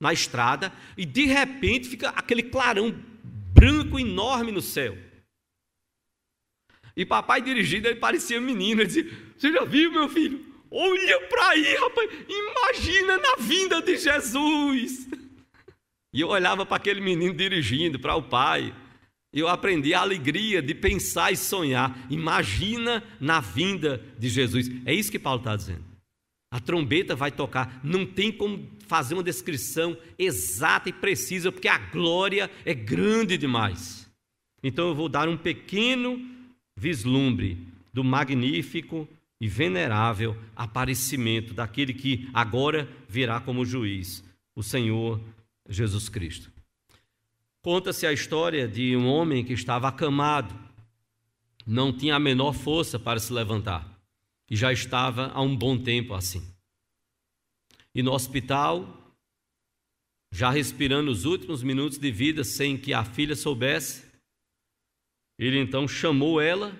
[0.00, 2.92] na estrada, e de repente fica aquele clarão
[3.54, 4.96] branco enorme no céu.
[6.96, 8.80] E papai dirigindo, ele parecia menino.
[8.80, 10.44] Ele dizia: Você já viu, meu filho?
[10.70, 12.10] Olha para aí, rapaz.
[12.28, 15.08] Imagina na vinda de Jesus.
[16.14, 18.74] E eu olhava para aquele menino dirigindo, para o pai.
[19.34, 22.06] E eu aprendi a alegria de pensar e sonhar.
[22.10, 24.70] Imagina na vinda de Jesus.
[24.84, 25.84] É isso que Paulo está dizendo.
[26.52, 27.80] A trombeta vai tocar.
[27.82, 34.06] Não tem como fazer uma descrição exata e precisa, porque a glória é grande demais.
[34.62, 36.20] Então eu vou dar um pequeno
[36.82, 39.08] vislumbre do magnífico
[39.40, 45.20] e venerável aparecimento daquele que agora virá como juiz, o Senhor
[45.68, 46.50] Jesus Cristo.
[47.60, 50.52] Conta-se a história de um homem que estava acamado
[51.64, 53.88] não tinha a menor força para se levantar
[54.50, 56.42] e já estava há um bom tempo assim.
[57.94, 59.14] E no hospital,
[60.32, 64.11] já respirando os últimos minutos de vida sem que a filha soubesse,
[65.42, 66.78] ele então chamou ela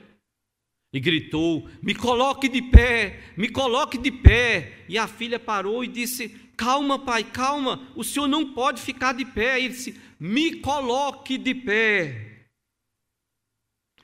[0.93, 4.85] e gritou: Me coloque de pé, me coloque de pé.
[4.89, 9.25] E a filha parou e disse: Calma, pai, calma, o senhor não pode ficar de
[9.25, 9.59] pé.
[9.59, 12.47] E ele disse: Me coloque de pé.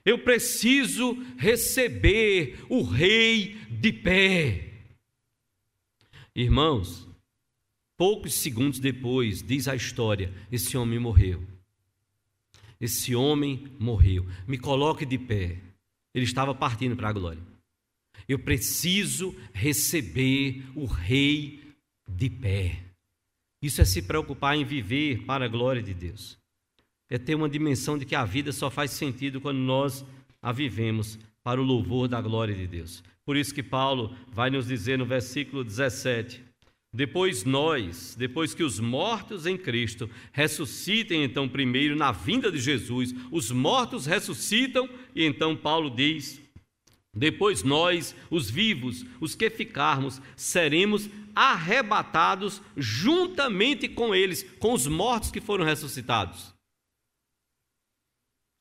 [0.04, 4.64] Eu preciso receber o rei de pé.
[6.34, 7.06] Irmãos,
[7.96, 11.46] poucos segundos depois, diz a história, esse homem morreu.
[12.80, 14.26] Esse homem morreu.
[14.46, 15.58] Me coloque de pé.
[16.14, 17.42] Ele estava partindo para a glória.
[18.28, 21.60] Eu preciso receber o rei
[22.08, 22.82] de pé.
[23.62, 26.38] Isso é se preocupar em viver para a glória de Deus.
[27.10, 30.04] É ter uma dimensão de que a vida só faz sentido quando nós
[30.40, 33.02] a vivemos para o louvor da glória de Deus.
[33.24, 36.44] Por isso que Paulo vai nos dizer no versículo 17:
[36.92, 43.14] depois nós, depois que os mortos em Cristo ressuscitem, então, primeiro na vinda de Jesus,
[43.30, 46.40] os mortos ressuscitam, e então Paulo diz:
[47.14, 55.30] depois nós, os vivos, os que ficarmos, seremos arrebatados juntamente com eles, com os mortos
[55.30, 56.54] que foram ressuscitados.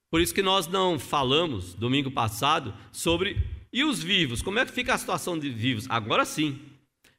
[0.10, 3.38] Por isso que nós não falamos domingo passado sobre
[3.72, 5.86] e os vivos, como é que fica a situação de vivos?
[5.90, 6.60] Agora sim.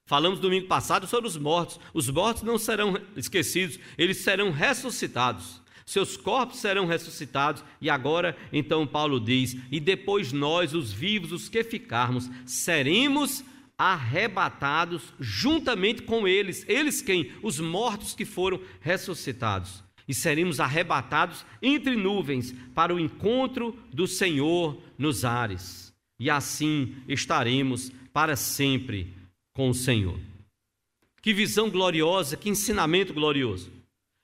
[0.08, 1.78] Falamos domingo passado sobre os mortos.
[1.92, 5.60] Os mortos não serão esquecidos, eles serão ressuscitados.
[5.84, 7.62] Seus corpos serão ressuscitados.
[7.78, 13.44] E agora, então, Paulo diz: E depois nós, os vivos, os que ficarmos, seremos
[13.76, 16.64] arrebatados juntamente com eles.
[16.66, 17.30] Eles quem?
[17.42, 19.84] Os mortos que foram ressuscitados.
[20.08, 25.92] E seremos arrebatados entre nuvens para o encontro do Senhor nos ares.
[26.18, 29.17] E assim estaremos para sempre
[29.58, 30.16] com o Senhor.
[31.20, 33.72] Que visão gloriosa, que ensinamento glorioso.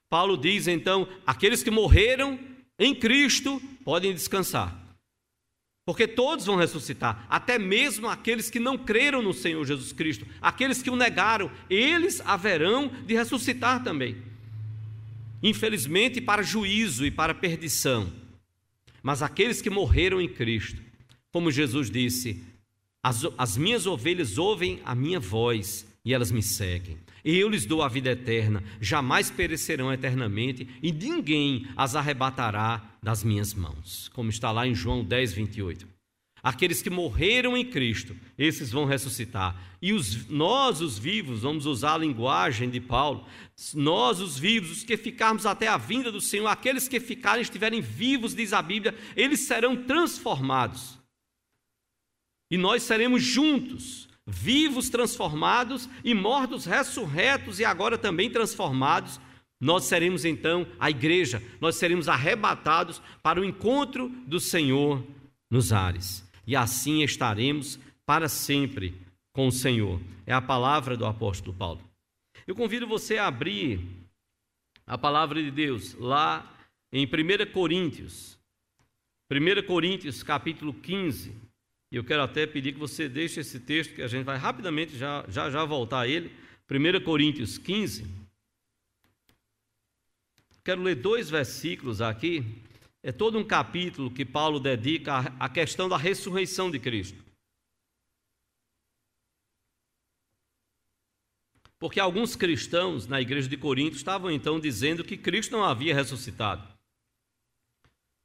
[0.09, 2.39] Paulo diz então: aqueles que morreram
[2.79, 4.81] em Cristo podem descansar.
[5.85, 10.81] Porque todos vão ressuscitar, até mesmo aqueles que não creram no Senhor Jesus Cristo, aqueles
[10.81, 14.23] que o negaram, eles haverão de ressuscitar também.
[15.43, 18.11] Infelizmente, para juízo e para perdição.
[19.03, 20.81] Mas aqueles que morreram em Cristo,
[21.33, 22.54] como Jesus disse,
[23.05, 26.97] as, as minhas ovelhas ouvem a minha voz e elas me seguem.
[27.23, 33.53] Eu lhes dou a vida eterna, jamais perecerão eternamente, e ninguém as arrebatará das minhas
[33.53, 34.11] mãos.
[34.15, 35.87] Como está lá em João 10, 28.
[36.43, 39.55] Aqueles que morreram em Cristo, esses vão ressuscitar.
[39.83, 43.27] E os, nós, os vivos, vamos usar a linguagem de Paulo,
[43.75, 47.83] nós, os vivos, os que ficarmos até a vinda do Senhor, aqueles que ficarem, estiverem
[47.83, 51.04] vivos, diz a Bíblia, eles serão transformados
[52.55, 59.21] e nós seremos juntos, vivos transformados e mortos ressurretos e agora também transformados.
[59.61, 65.05] Nós seremos então a igreja, nós seremos arrebatados para o encontro do Senhor
[65.51, 66.25] nos ares.
[66.47, 68.95] E assim estaremos para sempre
[69.33, 70.01] com o Senhor.
[70.25, 71.81] É a palavra do apóstolo Paulo.
[72.47, 73.81] Eu convido você a abrir
[74.87, 76.57] a palavra de Deus lá
[76.93, 78.39] em 1 Coríntios.
[79.29, 81.44] 1 Coríntios, capítulo 15.
[81.95, 84.99] E eu quero até pedir que você deixe esse texto, que a gente vai rapidamente
[84.99, 86.29] já já, já voltar a ele.
[86.69, 88.05] 1 Coríntios 15.
[90.65, 92.61] Quero ler dois versículos aqui.
[93.01, 97.25] É todo um capítulo que Paulo dedica à questão da ressurreição de Cristo.
[101.79, 106.67] Porque alguns cristãos na igreja de Corinto estavam então dizendo que Cristo não havia ressuscitado.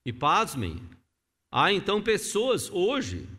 [0.04, 0.82] E pasmem,
[1.52, 3.38] há então pessoas hoje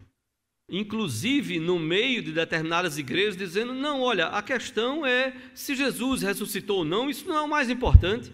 [0.70, 6.78] inclusive no meio de determinadas igrejas, dizendo: não, olha, a questão é se Jesus ressuscitou
[6.78, 8.32] ou não, isso não é o mais importante.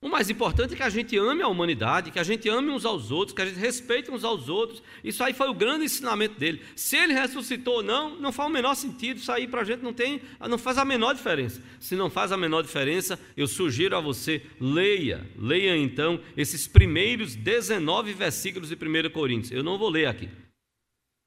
[0.00, 2.84] O mais importante é que a gente ame a humanidade, que a gente ame uns
[2.84, 4.80] aos outros, que a gente respeite uns aos outros.
[5.02, 6.62] Isso aí foi o grande ensinamento dele.
[6.76, 9.16] Se ele ressuscitou ou não, não faz o menor sentido.
[9.16, 11.60] Isso aí para a gente não tem, não faz a menor diferença.
[11.80, 17.34] Se não faz a menor diferença, eu sugiro a você, leia, leia então esses primeiros
[17.34, 19.50] 19 versículos de 1 Coríntios.
[19.50, 20.28] Eu não vou ler aqui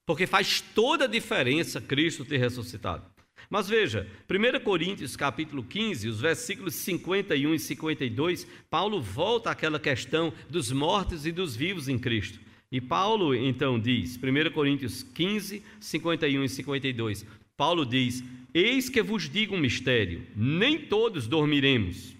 [0.06, 3.04] porque faz toda a diferença Cristo ter ressuscitado.
[3.49, 10.34] Mas veja, 1 Coríntios capítulo 15, os versículos 51 e 52, Paulo volta àquela questão
[10.49, 12.39] dos mortos e dos vivos em Cristo.
[12.72, 17.26] E Paulo então diz, 1 Coríntios 15, 51 e 52,
[17.58, 18.24] Paulo diz:
[18.54, 22.16] Eis que vos digo um mistério, nem todos dormiremos,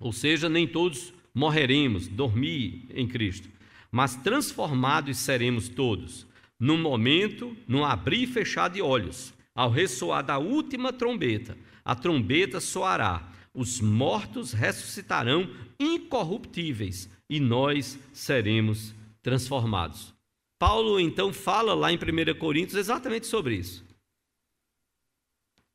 [0.00, 3.56] ou seja, nem todos morreremos, dormir em Cristo
[3.96, 6.26] mas transformados seremos todos,
[6.58, 11.56] num momento, num abrir e fechar de olhos, ao ressoar da última trombeta.
[11.84, 15.48] A trombeta soará, os mortos ressuscitarão
[15.78, 20.14] incorruptíveis e nós seremos transformados.
[20.58, 23.84] Paulo então fala lá em 1 Coríntios exatamente sobre isso.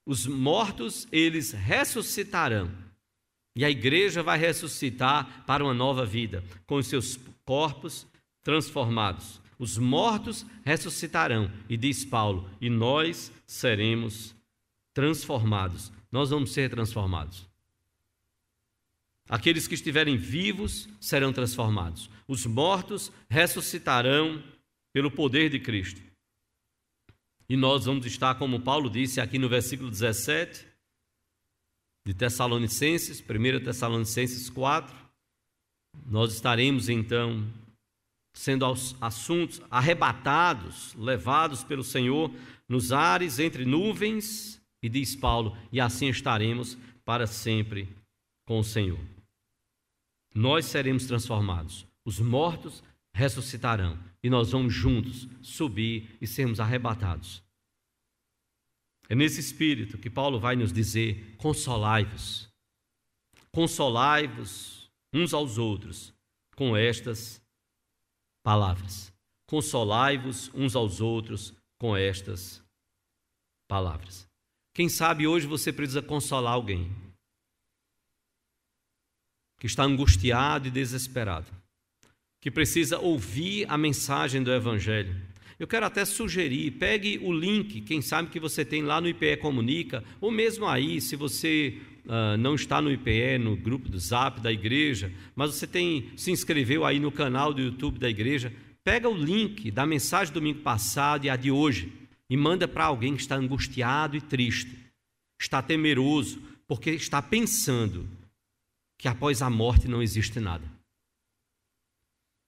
[0.06, 2.72] Os mortos, eles ressuscitarão.
[3.56, 8.08] E a igreja vai ressuscitar para uma nova vida, com seus corpos
[8.42, 9.42] transformados.
[9.62, 14.34] Os mortos ressuscitarão, e diz Paulo, e nós seremos
[14.92, 15.94] transformados.
[16.12, 17.48] Nós vamos ser transformados.
[19.30, 22.10] Aqueles que estiverem vivos serão transformados.
[22.28, 24.44] Os mortos ressuscitarão
[24.92, 26.02] pelo poder de Cristo.
[27.48, 30.66] E nós vamos estar, como Paulo disse aqui no versículo 17
[32.04, 34.92] de Tessalonicenses, 1 Tessalonicenses 4,
[36.08, 37.48] nós estaremos então
[38.34, 38.66] sendo
[39.00, 42.32] assuntos arrebatados, levados pelo Senhor
[42.68, 47.88] nos ares entre nuvens, e diz Paulo, e assim estaremos para sempre
[48.46, 49.00] com o Senhor.
[50.34, 52.82] Nós seremos transformados, os mortos
[53.14, 57.44] ressuscitarão e nós vamos juntos subir e sermos arrebatados.
[59.10, 62.50] É nesse espírito que Paulo vai nos dizer: consolai-vos,
[63.52, 66.14] consolai-vos uns aos outros
[66.56, 67.41] com estas
[68.44, 69.14] palavras.
[69.48, 72.64] Consolai-vos uns aos outros com estas
[73.68, 74.28] palavras.
[74.74, 76.90] Quem sabe hoje você precisa consolar alguém
[79.60, 81.62] que está angustiado e desesperado
[82.42, 85.16] que precisa ouvir a mensagem do Evangelho.
[85.62, 89.38] Eu quero até sugerir, pegue o link, quem sabe que você tem lá no IPE
[89.38, 94.42] Comunica, ou mesmo aí, se você uh, não está no IPE, no grupo do Zap
[94.42, 98.52] da igreja, mas você tem se inscreveu aí no canal do YouTube da igreja,
[98.84, 101.94] pega o link da mensagem do domingo passado e a de hoje
[102.28, 104.76] e manda para alguém que está angustiado e triste,
[105.40, 108.10] está temeroso, porque está pensando
[108.98, 110.82] que após a morte não existe nada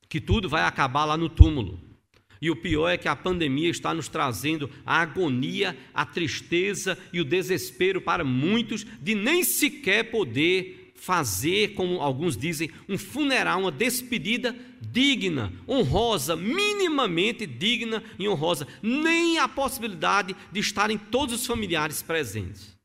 [0.10, 1.93] que tudo vai acabar lá no túmulo.
[2.44, 7.22] E o pior é que a pandemia está nos trazendo a agonia, a tristeza e
[7.22, 13.72] o desespero para muitos de nem sequer poder fazer, como alguns dizem, um funeral, uma
[13.72, 22.02] despedida digna, honrosa, minimamente digna e honrosa, nem a possibilidade de estarem todos os familiares
[22.02, 22.76] presentes.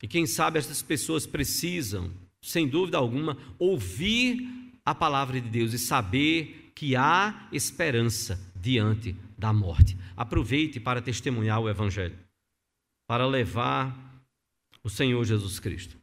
[0.00, 4.48] E quem sabe essas pessoas precisam sem dúvida alguma, ouvir
[4.84, 9.98] a palavra de Deus e saber que há esperança diante da morte.
[10.16, 12.18] Aproveite para testemunhar o Evangelho,
[13.06, 13.94] para levar
[14.82, 15.98] o Senhor Jesus Cristo.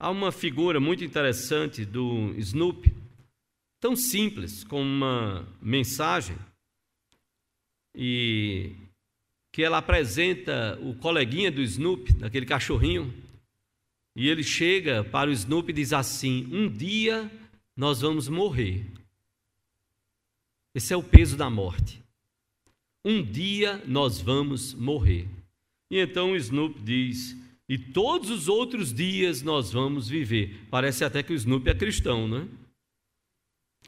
[0.00, 2.96] Há uma figura muito interessante do Snoopy,
[3.78, 6.38] tão simples como uma mensagem,
[7.94, 8.74] e
[9.52, 13.12] que ela apresenta o coleguinha do Snoopy, daquele cachorrinho,
[14.16, 17.30] e ele chega para o Snoopy e diz assim: Um dia
[17.78, 18.84] nós vamos morrer.
[20.74, 22.02] Esse é o peso da morte.
[23.04, 25.28] Um dia nós vamos morrer.
[25.88, 27.36] E então o Snoopy diz:
[27.68, 30.66] E todos os outros dias nós vamos viver.
[30.68, 32.48] Parece até que o Snoopy é cristão, né?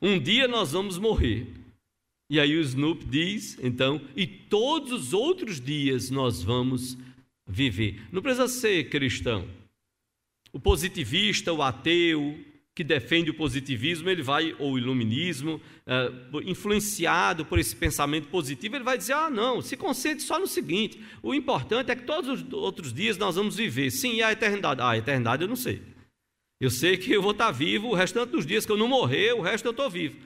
[0.01, 1.49] Um dia nós vamos morrer.
[2.31, 6.97] E aí o Snoopy diz, então, e todos os outros dias nós vamos
[7.45, 8.01] viver.
[8.13, 9.49] Não precisa ser cristão.
[10.53, 12.39] O positivista, o ateu,
[12.75, 16.11] que defende o positivismo, ele vai, ou o iluminismo, é,
[16.45, 21.01] influenciado por esse pensamento positivo, ele vai dizer: ah, não, se concentre só no seguinte:
[21.23, 23.91] o importante é que todos os outros dias nós vamos viver.
[23.91, 24.81] Sim, e a eternidade?
[24.81, 25.83] Ah, a eternidade eu não sei.
[26.61, 29.33] Eu sei que eu vou estar vivo o restante dos dias, que eu não morrer,
[29.33, 30.17] o resto eu estou vivo.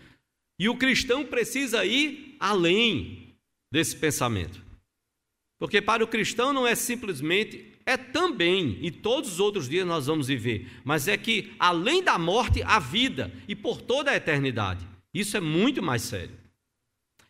[0.59, 3.35] E o cristão precisa ir além
[3.73, 4.63] desse pensamento.
[5.59, 10.07] Porque para o cristão não é simplesmente é também, e todos os outros dias nós
[10.07, 14.87] vamos viver, mas é que além da morte, há vida, e por toda a eternidade.
[15.13, 16.37] Isso é muito mais sério.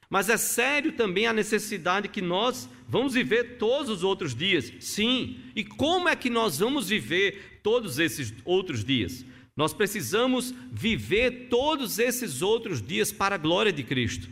[0.08, 4.72] Mas é sério também a necessidade que nós vamos viver todos os outros dias.
[4.78, 5.40] Sim.
[5.56, 9.24] E como é que nós vamos viver todos esses outros dias?
[9.56, 14.28] Nós precisamos viver todos esses outros dias para a glória de Cristo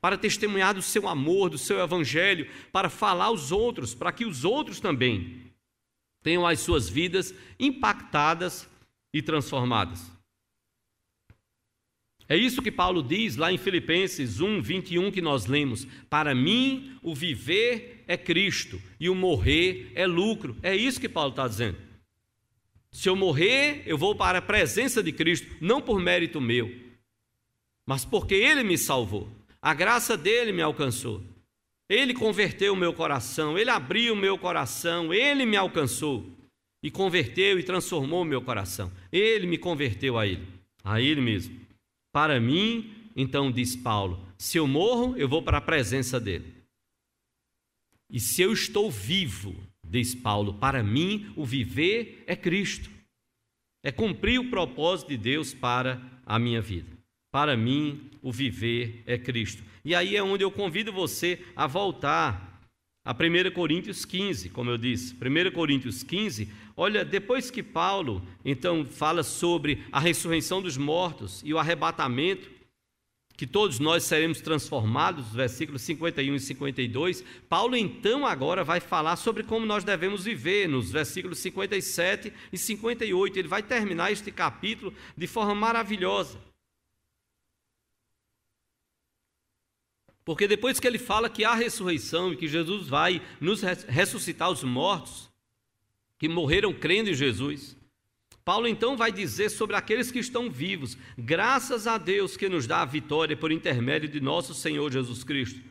[0.00, 4.44] para testemunhar do seu amor, do seu evangelho, para falar aos outros, para que os
[4.44, 5.48] outros também
[6.22, 8.68] tenham as suas vidas impactadas
[9.12, 10.10] e transformadas.
[12.28, 16.98] É isso que Paulo diz lá em Filipenses 1, 21, que nós lemos: Para mim,
[17.02, 20.54] o viver é Cristo e o morrer é lucro.
[20.62, 21.78] É isso que Paulo está dizendo.
[22.90, 26.70] Se eu morrer, eu vou para a presença de Cristo, não por mérito meu,
[27.86, 29.37] mas porque Ele me salvou.
[29.68, 31.22] A graça dele me alcançou.
[31.90, 36.24] Ele converteu o meu coração, ele abriu o meu coração, ele me alcançou
[36.82, 38.90] e converteu e transformou o meu coração.
[39.12, 40.48] Ele me converteu a ele,
[40.82, 41.60] a ele mesmo.
[42.10, 46.50] Para mim, então diz Paulo, se eu morro, eu vou para a presença dele.
[48.10, 49.54] E se eu estou vivo,
[49.86, 52.88] diz Paulo, para mim o viver é Cristo.
[53.84, 56.97] É cumprir o propósito de Deus para a minha vida.
[57.30, 59.62] Para mim, o viver é Cristo.
[59.84, 62.48] E aí é onde eu convido você a voltar
[63.04, 65.14] a 1 Coríntios 15, como eu disse.
[65.14, 71.52] 1 Coríntios 15, olha, depois que Paulo então fala sobre a ressurreição dos mortos e
[71.54, 72.50] o arrebatamento,
[73.36, 79.44] que todos nós seremos transformados, versículos 51 e 52, Paulo então agora vai falar sobre
[79.44, 83.38] como nós devemos viver, nos versículos 57 e 58.
[83.38, 86.47] Ele vai terminar este capítulo de forma maravilhosa.
[90.28, 94.62] Porque depois que ele fala que há ressurreição e que Jesus vai nos ressuscitar os
[94.62, 95.30] mortos,
[96.18, 97.74] que morreram crendo em Jesus,
[98.44, 102.82] Paulo então vai dizer sobre aqueles que estão vivos, graças a Deus que nos dá
[102.82, 105.62] a vitória por intermédio de nosso Senhor Jesus Cristo.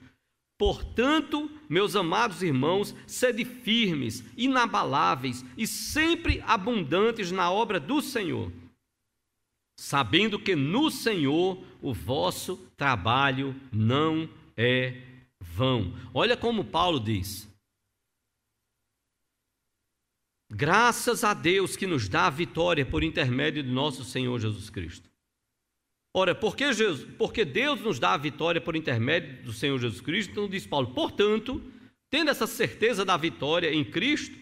[0.58, 8.52] Portanto, meus amados irmãos, sede firmes, inabaláveis e sempre abundantes na obra do Senhor,
[9.80, 14.28] sabendo que no Senhor o vosso trabalho não
[14.58, 15.02] é
[15.40, 15.94] vão.
[16.14, 17.48] Olha como Paulo diz:
[20.50, 25.10] Graças a Deus que nos dá a vitória por intermédio de nosso Senhor Jesus Cristo.
[26.16, 30.32] Ora, porque, Jesus, porque Deus nos dá a vitória por intermédio do Senhor Jesus Cristo,
[30.32, 31.62] então diz Paulo, portanto,
[32.10, 34.36] tendo essa certeza da vitória em Cristo,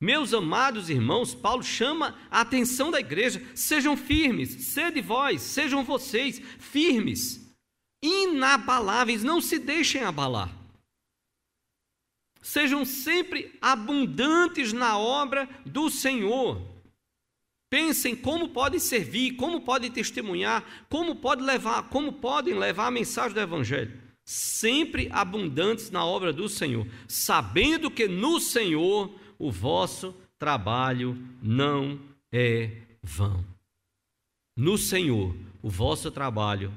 [0.00, 6.40] meus amados irmãos, Paulo chama a atenção da igreja, sejam firmes, sede vós, sejam vocês
[6.58, 7.45] firmes,
[8.06, 10.56] inabaláveis, não se deixem abalar
[12.46, 16.62] sejam sempre abundantes na obra do Senhor.
[17.68, 23.34] Pensem como podem servir, como podem testemunhar, como podem levar, como podem levar a mensagem
[23.34, 24.00] do evangelho.
[24.24, 31.98] Sempre abundantes na obra do Senhor, sabendo que no Senhor o vosso trabalho não
[32.32, 32.70] é
[33.02, 33.44] vão.
[34.56, 36.72] No Senhor o vosso trabalho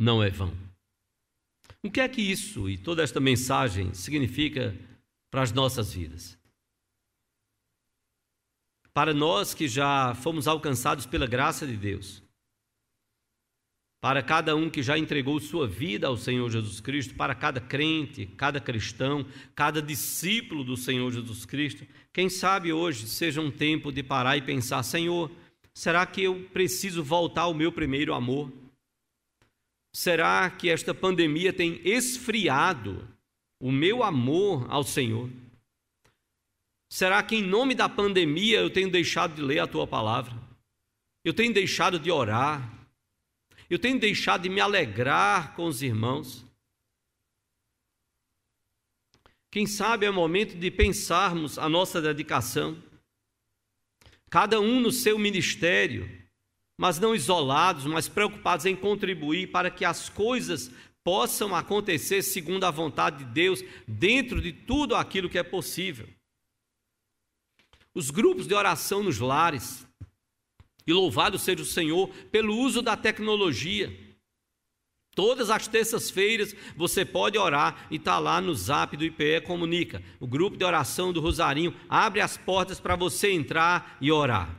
[0.00, 0.50] não é vão.
[1.82, 4.74] O que é que isso e toda esta mensagem significa
[5.30, 6.38] para as nossas vidas?
[8.94, 12.22] Para nós que já fomos alcançados pela graça de Deus,
[14.00, 18.24] para cada um que já entregou sua vida ao Senhor Jesus Cristo, para cada crente,
[18.24, 24.02] cada cristão, cada discípulo do Senhor Jesus Cristo, quem sabe hoje seja um tempo de
[24.02, 25.30] parar e pensar: Senhor,
[25.74, 28.50] será que eu preciso voltar ao meu primeiro amor?
[29.92, 33.08] Será que esta pandemia tem esfriado
[33.60, 35.28] o meu amor ao Senhor?
[36.88, 40.32] Será que em nome da pandemia eu tenho deixado de ler a tua palavra?
[41.24, 42.78] Eu tenho deixado de orar?
[43.68, 46.44] Eu tenho deixado de me alegrar com os irmãos?
[49.50, 52.80] Quem sabe é o momento de pensarmos a nossa dedicação,
[54.28, 56.19] cada um no seu ministério,
[56.80, 60.70] mas não isolados, mas preocupados em contribuir para que as coisas
[61.04, 66.08] possam acontecer segundo a vontade de Deus, dentro de tudo aquilo que é possível.
[67.94, 69.86] Os grupos de oração nos lares,
[70.86, 73.94] e louvado seja o Senhor pelo uso da tecnologia.
[75.14, 80.02] Todas as terças-feiras você pode orar e está lá no zap do IPE Comunica.
[80.18, 84.56] O grupo de oração do Rosarinho abre as portas para você entrar e orar.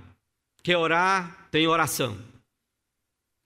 [0.61, 1.40] Quer orar?
[1.51, 2.17] Tem oração.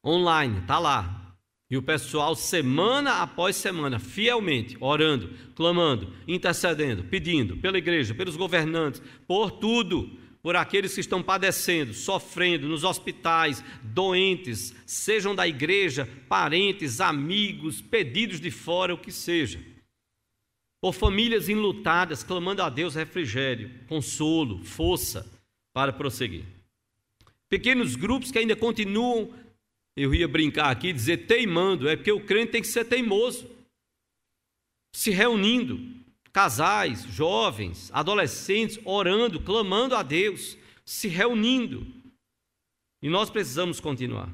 [0.05, 1.35] Online, está lá.
[1.69, 9.01] E o pessoal, semana após semana, fielmente, orando, clamando, intercedendo, pedindo pela igreja, pelos governantes,
[9.27, 17.01] por tudo, por aqueles que estão padecendo, sofrendo nos hospitais, doentes, sejam da igreja, parentes,
[17.01, 19.59] amigos, pedidos de fora, o que seja.
[20.79, 25.27] Por famílias enlutadas, clamando a Deus refrigério, consolo, força
[25.73, 26.54] para prosseguir
[27.55, 29.33] pequenos grupos que ainda continuam,
[29.95, 33.49] eu ia brincar aqui, dizer teimando, é porque o crente tem que ser teimoso,
[34.93, 35.79] se reunindo,
[36.33, 41.87] casais, jovens, adolescentes, orando, clamando a Deus, se reunindo.
[43.01, 44.29] E nós precisamos continuar.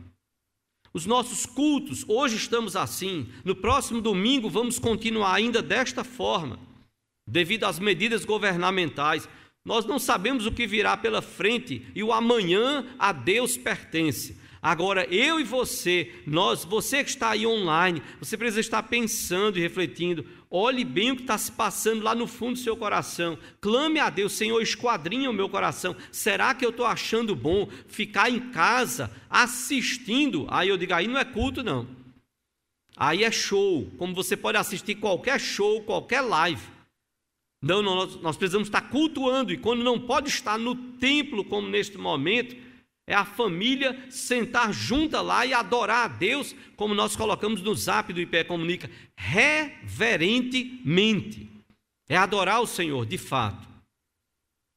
[0.91, 6.59] Os nossos cultos, hoje estamos assim, no próximo domingo vamos continuar ainda desta forma,
[7.29, 9.29] devido às medidas governamentais.
[9.63, 14.39] Nós não sabemos o que virá pela frente e o amanhã a Deus pertence.
[14.61, 19.61] Agora, eu e você, nós, você que está aí online, você precisa estar pensando e
[19.61, 20.23] refletindo.
[20.51, 23.39] Olhe bem o que está se passando lá no fundo do seu coração.
[23.59, 25.95] Clame a Deus, Senhor, esquadrinha o meu coração.
[26.11, 30.45] Será que eu estou achando bom ficar em casa assistindo?
[30.49, 31.87] Aí eu digo, aí não é culto, não.
[32.95, 36.61] Aí é show, como você pode assistir qualquer show, qualquer live.
[37.61, 41.97] Não, nós, nós precisamos estar cultuando, e quando não pode estar no templo, como neste
[41.97, 42.55] momento,
[43.07, 48.11] é a família sentar junta lá e adorar a Deus, como nós colocamos no zap
[48.13, 51.47] do IPE Comunica, reverentemente.
[52.09, 53.67] É adorar o Senhor, de fato,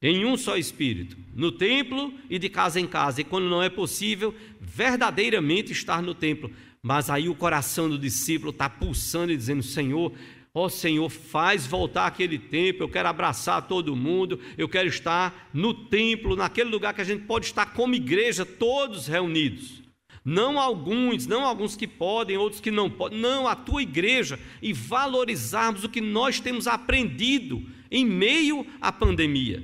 [0.01, 3.69] em um só espírito, no templo e de casa em casa, e quando não é
[3.69, 6.51] possível, verdadeiramente estar no templo.
[6.83, 10.13] Mas aí o coração do discípulo está pulsando e dizendo: Senhor,
[10.57, 12.81] Ó oh, Senhor, faz voltar aquele tempo.
[12.81, 14.39] Eu quero abraçar todo mundo.
[14.57, 19.05] Eu quero estar no templo, naquele lugar que a gente pode estar como igreja, todos
[19.05, 19.83] reunidos.
[20.23, 23.19] Não alguns, não alguns que podem, outros que não podem.
[23.19, 24.39] Não, a tua igreja.
[24.61, 29.61] E valorizarmos o que nós temos aprendido em meio à pandemia.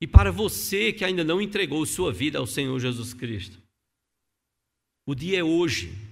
[0.00, 3.58] E para você que ainda não entregou sua vida ao Senhor Jesus Cristo,
[5.06, 6.07] o dia é hoje.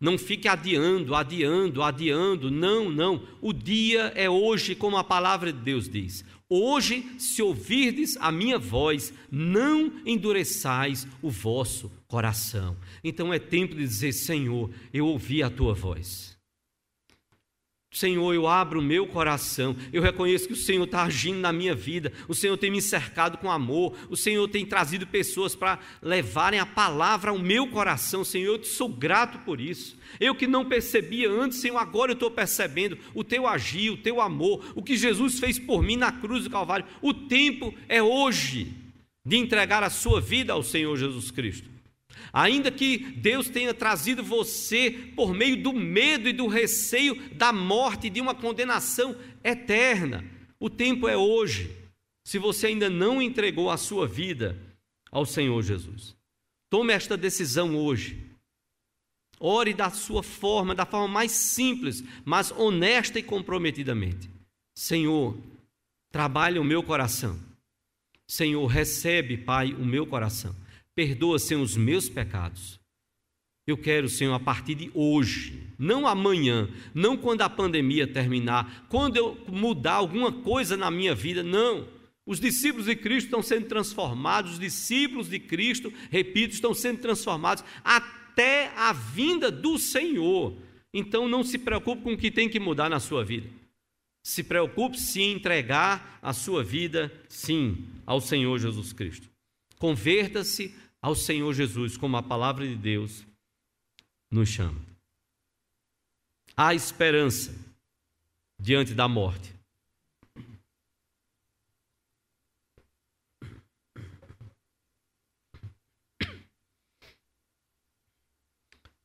[0.00, 2.50] Não fique adiando, adiando, adiando.
[2.50, 3.22] Não, não.
[3.40, 6.24] O dia é hoje, como a palavra de Deus diz.
[6.48, 12.76] Hoje, se ouvirdes a minha voz, não endureçais o vosso coração.
[13.04, 16.29] Então é tempo de dizer: Senhor, eu ouvi a tua voz.
[17.92, 21.74] Senhor, eu abro o meu coração, eu reconheço que o Senhor está agindo na minha
[21.74, 26.60] vida, o Senhor tem me cercado com amor, o Senhor tem trazido pessoas para levarem
[26.60, 29.98] a palavra ao meu coração, Senhor, eu te sou grato por isso.
[30.20, 34.20] Eu que não percebia antes, Senhor, agora eu estou percebendo o teu agir, o teu
[34.20, 36.86] amor, o que Jesus fez por mim na cruz do Calvário.
[37.02, 38.72] O tempo é hoje
[39.24, 41.69] de entregar a sua vida ao Senhor Jesus Cristo.
[42.32, 48.10] Ainda que Deus tenha trazido você por meio do medo e do receio da morte,
[48.10, 50.24] de uma condenação eterna,
[50.58, 51.76] o tempo é hoje.
[52.24, 54.56] Se você ainda não entregou a sua vida
[55.10, 56.16] ao Senhor Jesus,
[56.68, 58.30] tome esta decisão hoje.
[59.42, 64.30] Ore da sua forma, da forma mais simples, mas honesta e comprometidamente.
[64.74, 65.36] Senhor,
[66.12, 67.40] trabalha o meu coração.
[68.26, 70.54] Senhor, recebe, Pai, o meu coração.
[71.00, 72.78] Perdoa, Senhor, os meus pecados.
[73.66, 79.16] Eu quero, Senhor, a partir de hoje, não amanhã, não quando a pandemia terminar, quando
[79.16, 81.88] eu mudar alguma coisa na minha vida, não.
[82.26, 87.64] Os discípulos de Cristo estão sendo transformados, os discípulos de Cristo, repito, estão sendo transformados
[87.82, 90.54] até a vinda do Senhor.
[90.92, 93.48] Então não se preocupe com o que tem que mudar na sua vida.
[94.22, 99.30] Se preocupe se entregar a sua vida, sim, ao Senhor Jesus Cristo.
[99.78, 103.24] Converta-se ao Senhor Jesus, como a palavra de Deus
[104.30, 104.80] nos chama.
[106.56, 107.54] Há esperança
[108.58, 109.54] diante da morte.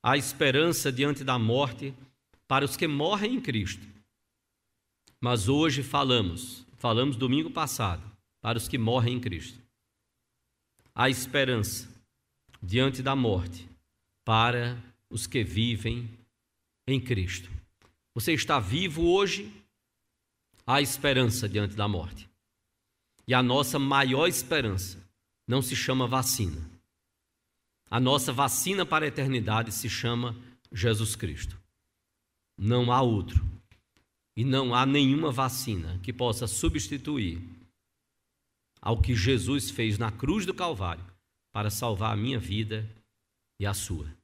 [0.03, 1.93] Há esperança diante da morte
[2.47, 3.87] para os que morrem em Cristo.
[5.19, 8.03] Mas hoje falamos, falamos domingo passado,
[8.39, 9.64] para os que morrem em Cristo
[10.95, 11.89] a esperança
[12.63, 13.69] diante da morte
[14.23, 16.09] para os que vivem
[16.87, 17.51] em Cristo.
[18.13, 19.51] Você está vivo hoje,
[20.65, 22.29] há esperança diante da morte.
[23.27, 24.97] E a nossa maior esperança
[25.45, 26.69] não se chama vacina.
[27.89, 30.35] A nossa vacina para a eternidade se chama
[30.71, 31.59] Jesus Cristo.
[32.57, 33.43] Não há outro.
[34.37, 37.55] E não há nenhuma vacina que possa substituir
[38.86, 41.03] ao que Jesus fez na cruz do Calvário
[41.51, 42.88] para salvar a minha vida
[43.59, 44.15] e a sua.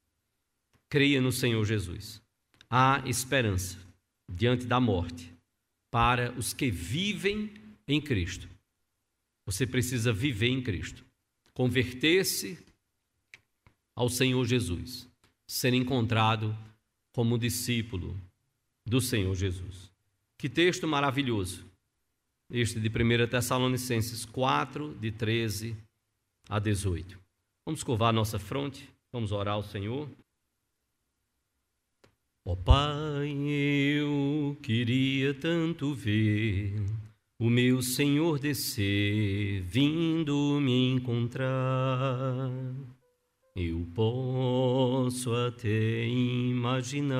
[0.87, 2.21] Creia no Senhor Jesus.
[2.69, 3.79] Há esperança
[4.31, 5.33] diante da morte
[5.89, 7.51] para os que vivem
[7.87, 8.47] em Cristo.
[9.47, 11.03] Você precisa viver em Cristo,
[11.55, 12.63] converter-se
[13.95, 15.09] ao Senhor Jesus,
[15.47, 16.55] ser encontrado
[17.11, 18.15] como discípulo
[18.85, 19.91] do Senhor Jesus.
[20.37, 21.70] Que texto maravilhoso!
[22.51, 25.77] Este de 1 Tessalonicenses 4, de 13
[26.49, 27.17] a 18.
[27.65, 30.09] Vamos curvar nossa fronte, vamos orar ao Senhor.
[32.45, 36.73] Ó oh, Pai, eu queria tanto ver
[37.39, 42.49] o meu Senhor descer, vindo me encontrar.
[43.55, 47.19] Eu posso até imaginar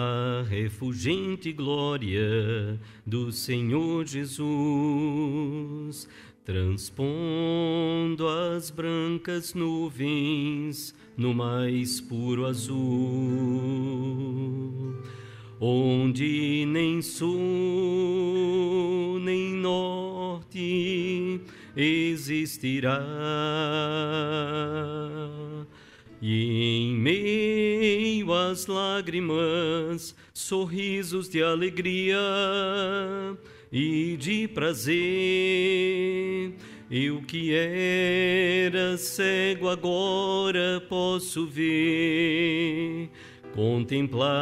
[0.00, 4.46] a refulgente glória do Senhor Jesus,
[6.44, 12.76] transpondo as brancas nuvens no mais puro azul,
[15.60, 17.28] onde nem sul
[19.20, 21.40] nem norte
[21.76, 23.02] existirá.
[26.20, 32.18] E em meio às lágrimas, sorrisos de alegria
[33.70, 34.96] e de prazer.
[36.90, 43.10] Eu que era cego agora posso ver,
[43.54, 44.32] contemplar,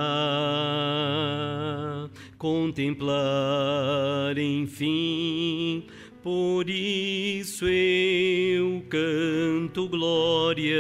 [2.39, 5.85] contemplar, enfim
[6.27, 10.75] por isso eu canto glória,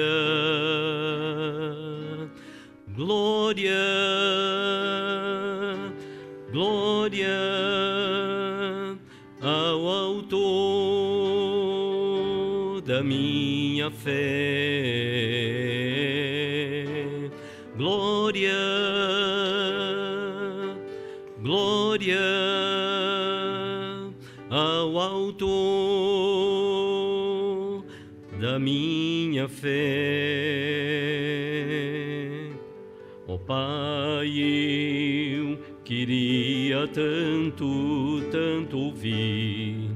[2.96, 3.70] glória,
[6.50, 7.28] glória
[9.40, 10.32] ao Autor
[12.80, 14.16] da minha fé.
[17.76, 18.50] Glória,
[21.40, 22.55] glória
[29.48, 29.76] fé.
[33.26, 39.90] Oh, Pai, eu queria tanto, tanto ouvir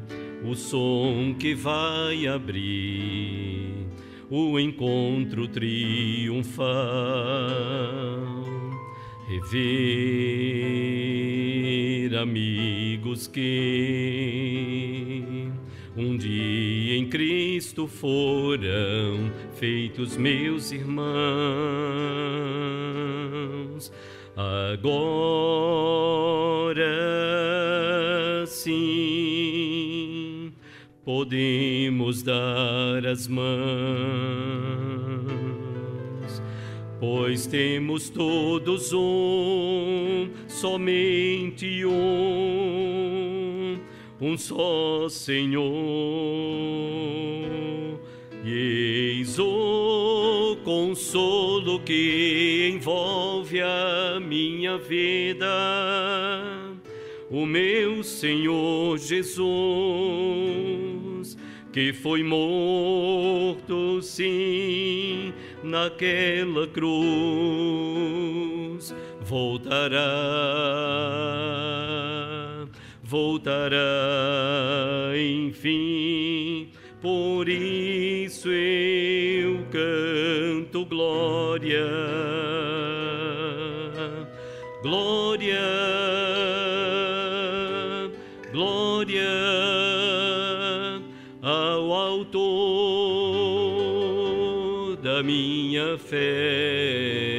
[0.44, 3.86] o som que vai abrir
[4.28, 6.70] o encontro triunfal.
[9.28, 10.10] Rever
[12.18, 15.19] amigos que
[15.96, 21.12] um dia em Cristo foram feitos meus irmãos.
[24.36, 26.86] Agora
[28.46, 30.52] sim
[31.04, 33.50] podemos dar as mãos,
[37.00, 42.89] pois temos todos um, somente um
[44.20, 45.70] um só Senhor.
[48.44, 55.46] E eis o consolo que envolve a minha vida,
[57.30, 59.46] o meu Senhor Jesus,
[61.72, 66.94] que foi morto, sim, naquela cruz,
[69.20, 70.00] voltará
[73.10, 73.76] voltará
[75.16, 76.70] enfim.
[77.02, 81.88] Por isso eu canto glória,
[84.82, 85.58] glória,
[88.52, 89.28] glória
[91.42, 92.36] ao Autor
[95.02, 97.29] da minha fé.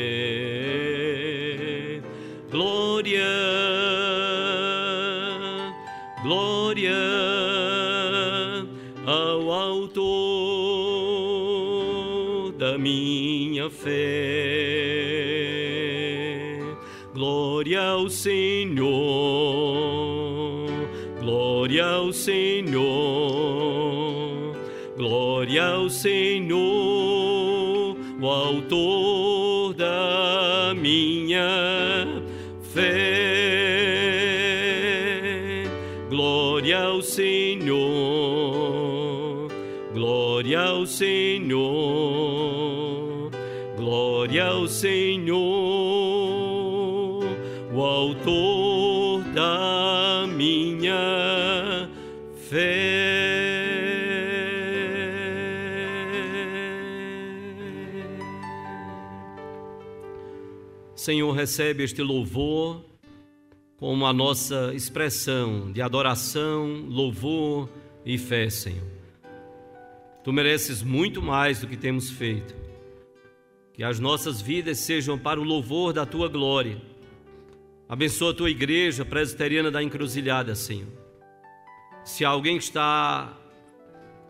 [18.21, 18.85] Senhor,
[21.19, 22.85] glória ao Senhor,
[24.95, 26.70] glória ao Senhor,
[61.41, 62.85] recebe este louvor
[63.75, 67.67] como a nossa expressão de adoração, louvor
[68.05, 68.85] e fé, Senhor.
[70.23, 72.55] Tu mereces muito mais do que temos feito.
[73.73, 76.79] Que as nossas vidas sejam para o louvor da tua glória.
[77.89, 80.91] Abençoa a tua igreja presbiteriana da encruzilhada, Senhor.
[82.03, 83.35] Se alguém está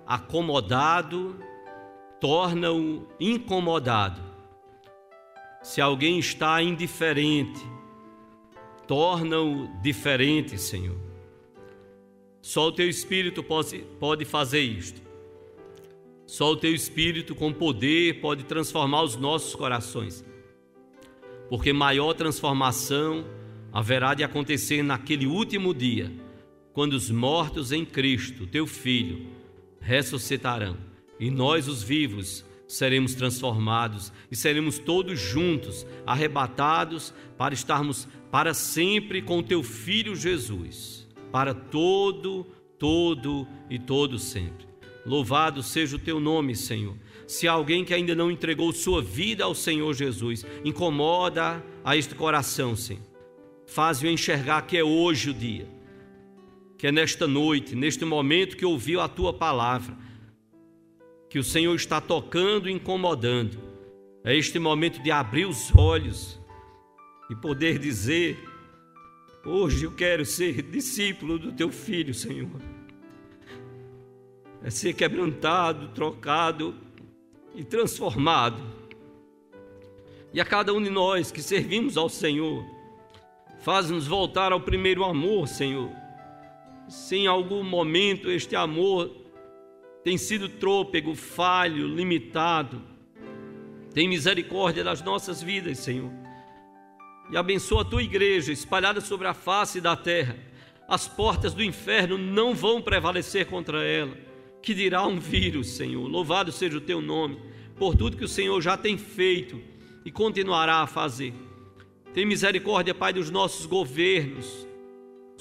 [0.07, 1.35] acomodado,
[2.21, 4.30] torna-o incomodado.
[5.61, 7.61] Se alguém está indiferente,
[8.87, 10.97] torna-o diferente, Senhor.
[12.41, 15.01] Só o teu Espírito pode, pode fazer isto.
[16.25, 20.25] Só o teu Espírito com poder pode transformar os nossos corações.
[21.51, 23.25] porque maior transformação
[23.73, 26.09] haverá de acontecer naquele último dia,
[26.71, 29.27] quando os mortos em Cristo, teu Filho,
[29.81, 30.77] ressuscitarão
[31.19, 39.21] e nós, os vivos, seremos transformados e seremos todos juntos arrebatados para estarmos para sempre
[39.21, 42.47] com teu filho Jesus, para todo,
[42.79, 44.65] todo e todo sempre.
[45.05, 46.95] Louvado seja o teu nome, Senhor.
[47.27, 52.75] Se alguém que ainda não entregou sua vida ao Senhor Jesus, incomoda a este coração,
[52.75, 53.03] Senhor.
[53.67, 55.67] Faz-o enxergar que é hoje o dia,
[56.77, 59.97] que é nesta noite, neste momento que ouviu a tua palavra,
[61.31, 63.57] que o Senhor está tocando e incomodando.
[64.21, 66.37] É este momento de abrir os olhos
[67.29, 68.37] e poder dizer:
[69.45, 72.61] Hoje eu quero ser discípulo do teu filho, Senhor.
[74.61, 76.75] É ser quebrantado, trocado
[77.55, 78.61] e transformado.
[80.33, 82.61] E a cada um de nós que servimos ao Senhor,
[83.61, 85.89] faz-nos voltar ao primeiro amor, Senhor.
[86.89, 89.20] Se em algum momento este amor
[90.03, 92.81] tem sido trôpego, falho, limitado,
[93.93, 96.21] tem misericórdia das nossas vidas, Senhor
[97.31, 100.37] e abençoa a tua igreja espalhada sobre a face da terra.
[100.87, 104.15] As portas do inferno não vão prevalecer contra ela.
[104.61, 106.05] Que dirá um vírus, Senhor?
[106.05, 107.39] Louvado seja o teu nome
[107.77, 109.61] por tudo que o Senhor já tem feito
[110.03, 111.33] e continuará a fazer.
[112.13, 114.67] Tem misericórdia, Pai, dos nossos governos,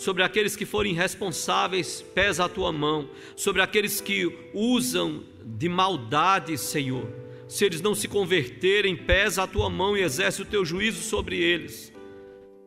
[0.01, 6.57] sobre aqueles que forem responsáveis, pesa a tua mão, sobre aqueles que usam de maldade,
[6.59, 7.21] Senhor
[7.51, 11.37] se eles não se converterem, pesa a tua mão e exerce o teu juízo sobre
[11.37, 11.93] eles.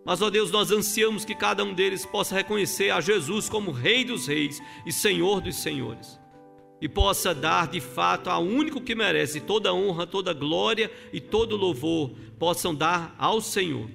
[0.03, 4.03] Mas, ó Deus, nós ansiamos que cada um deles possa reconhecer a Jesus como Rei
[4.03, 6.19] dos Reis e Senhor dos Senhores,
[6.81, 11.55] e possa dar de fato ao único que merece toda honra, toda glória e todo
[11.55, 13.89] louvor, possam dar ao Senhor,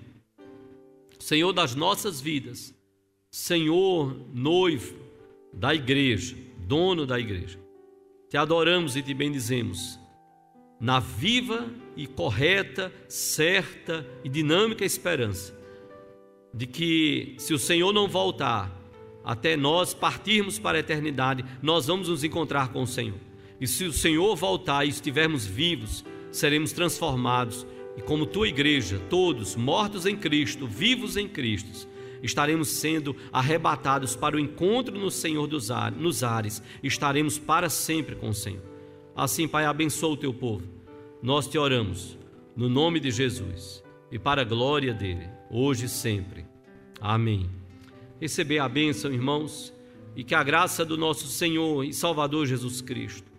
[1.18, 2.74] Senhor das nossas vidas,
[3.38, 4.96] Senhor noivo
[5.52, 7.56] da igreja, dono da igreja.
[8.28, 9.96] Te adoramos e te bendizemos
[10.80, 15.56] na viva e correta, certa e dinâmica esperança
[16.52, 18.76] de que, se o Senhor não voltar,
[19.24, 23.20] até nós partirmos para a eternidade, nós vamos nos encontrar com o Senhor.
[23.60, 27.64] E se o Senhor voltar e estivermos vivos, seremos transformados.
[27.96, 31.88] E como tua igreja, todos mortos em Cristo, vivos em Cristo,
[32.22, 38.16] estaremos sendo arrebatados para o encontro no Senhor dos ares, nos ares, estaremos para sempre
[38.16, 38.62] com o Senhor.
[39.14, 40.64] Assim, Pai, abençoa o teu povo.
[41.22, 42.16] Nós te oramos,
[42.56, 46.44] no nome de Jesus e para a glória dele, hoje e sempre.
[47.00, 47.50] Amém.
[48.20, 49.72] Receber a bênção, irmãos,
[50.16, 53.30] e que a graça do nosso Senhor e Salvador Jesus Cristo,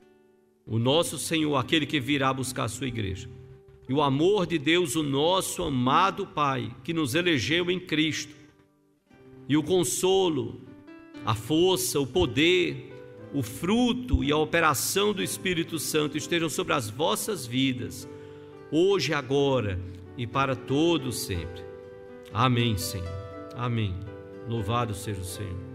[0.66, 3.30] o nosso Senhor, aquele que virá buscar a sua igreja,
[3.88, 8.36] e o amor de Deus, o nosso amado Pai, que nos elegeu em Cristo,
[9.50, 10.62] e o consolo,
[11.26, 12.94] a força, o poder,
[13.34, 18.08] o fruto e a operação do Espírito Santo estejam sobre as vossas vidas,
[18.72, 19.80] hoje, agora
[20.16, 21.64] e para todos sempre.
[22.32, 23.08] Amém, Senhor.
[23.56, 23.96] Amém.
[24.48, 25.69] Louvado seja o Senhor.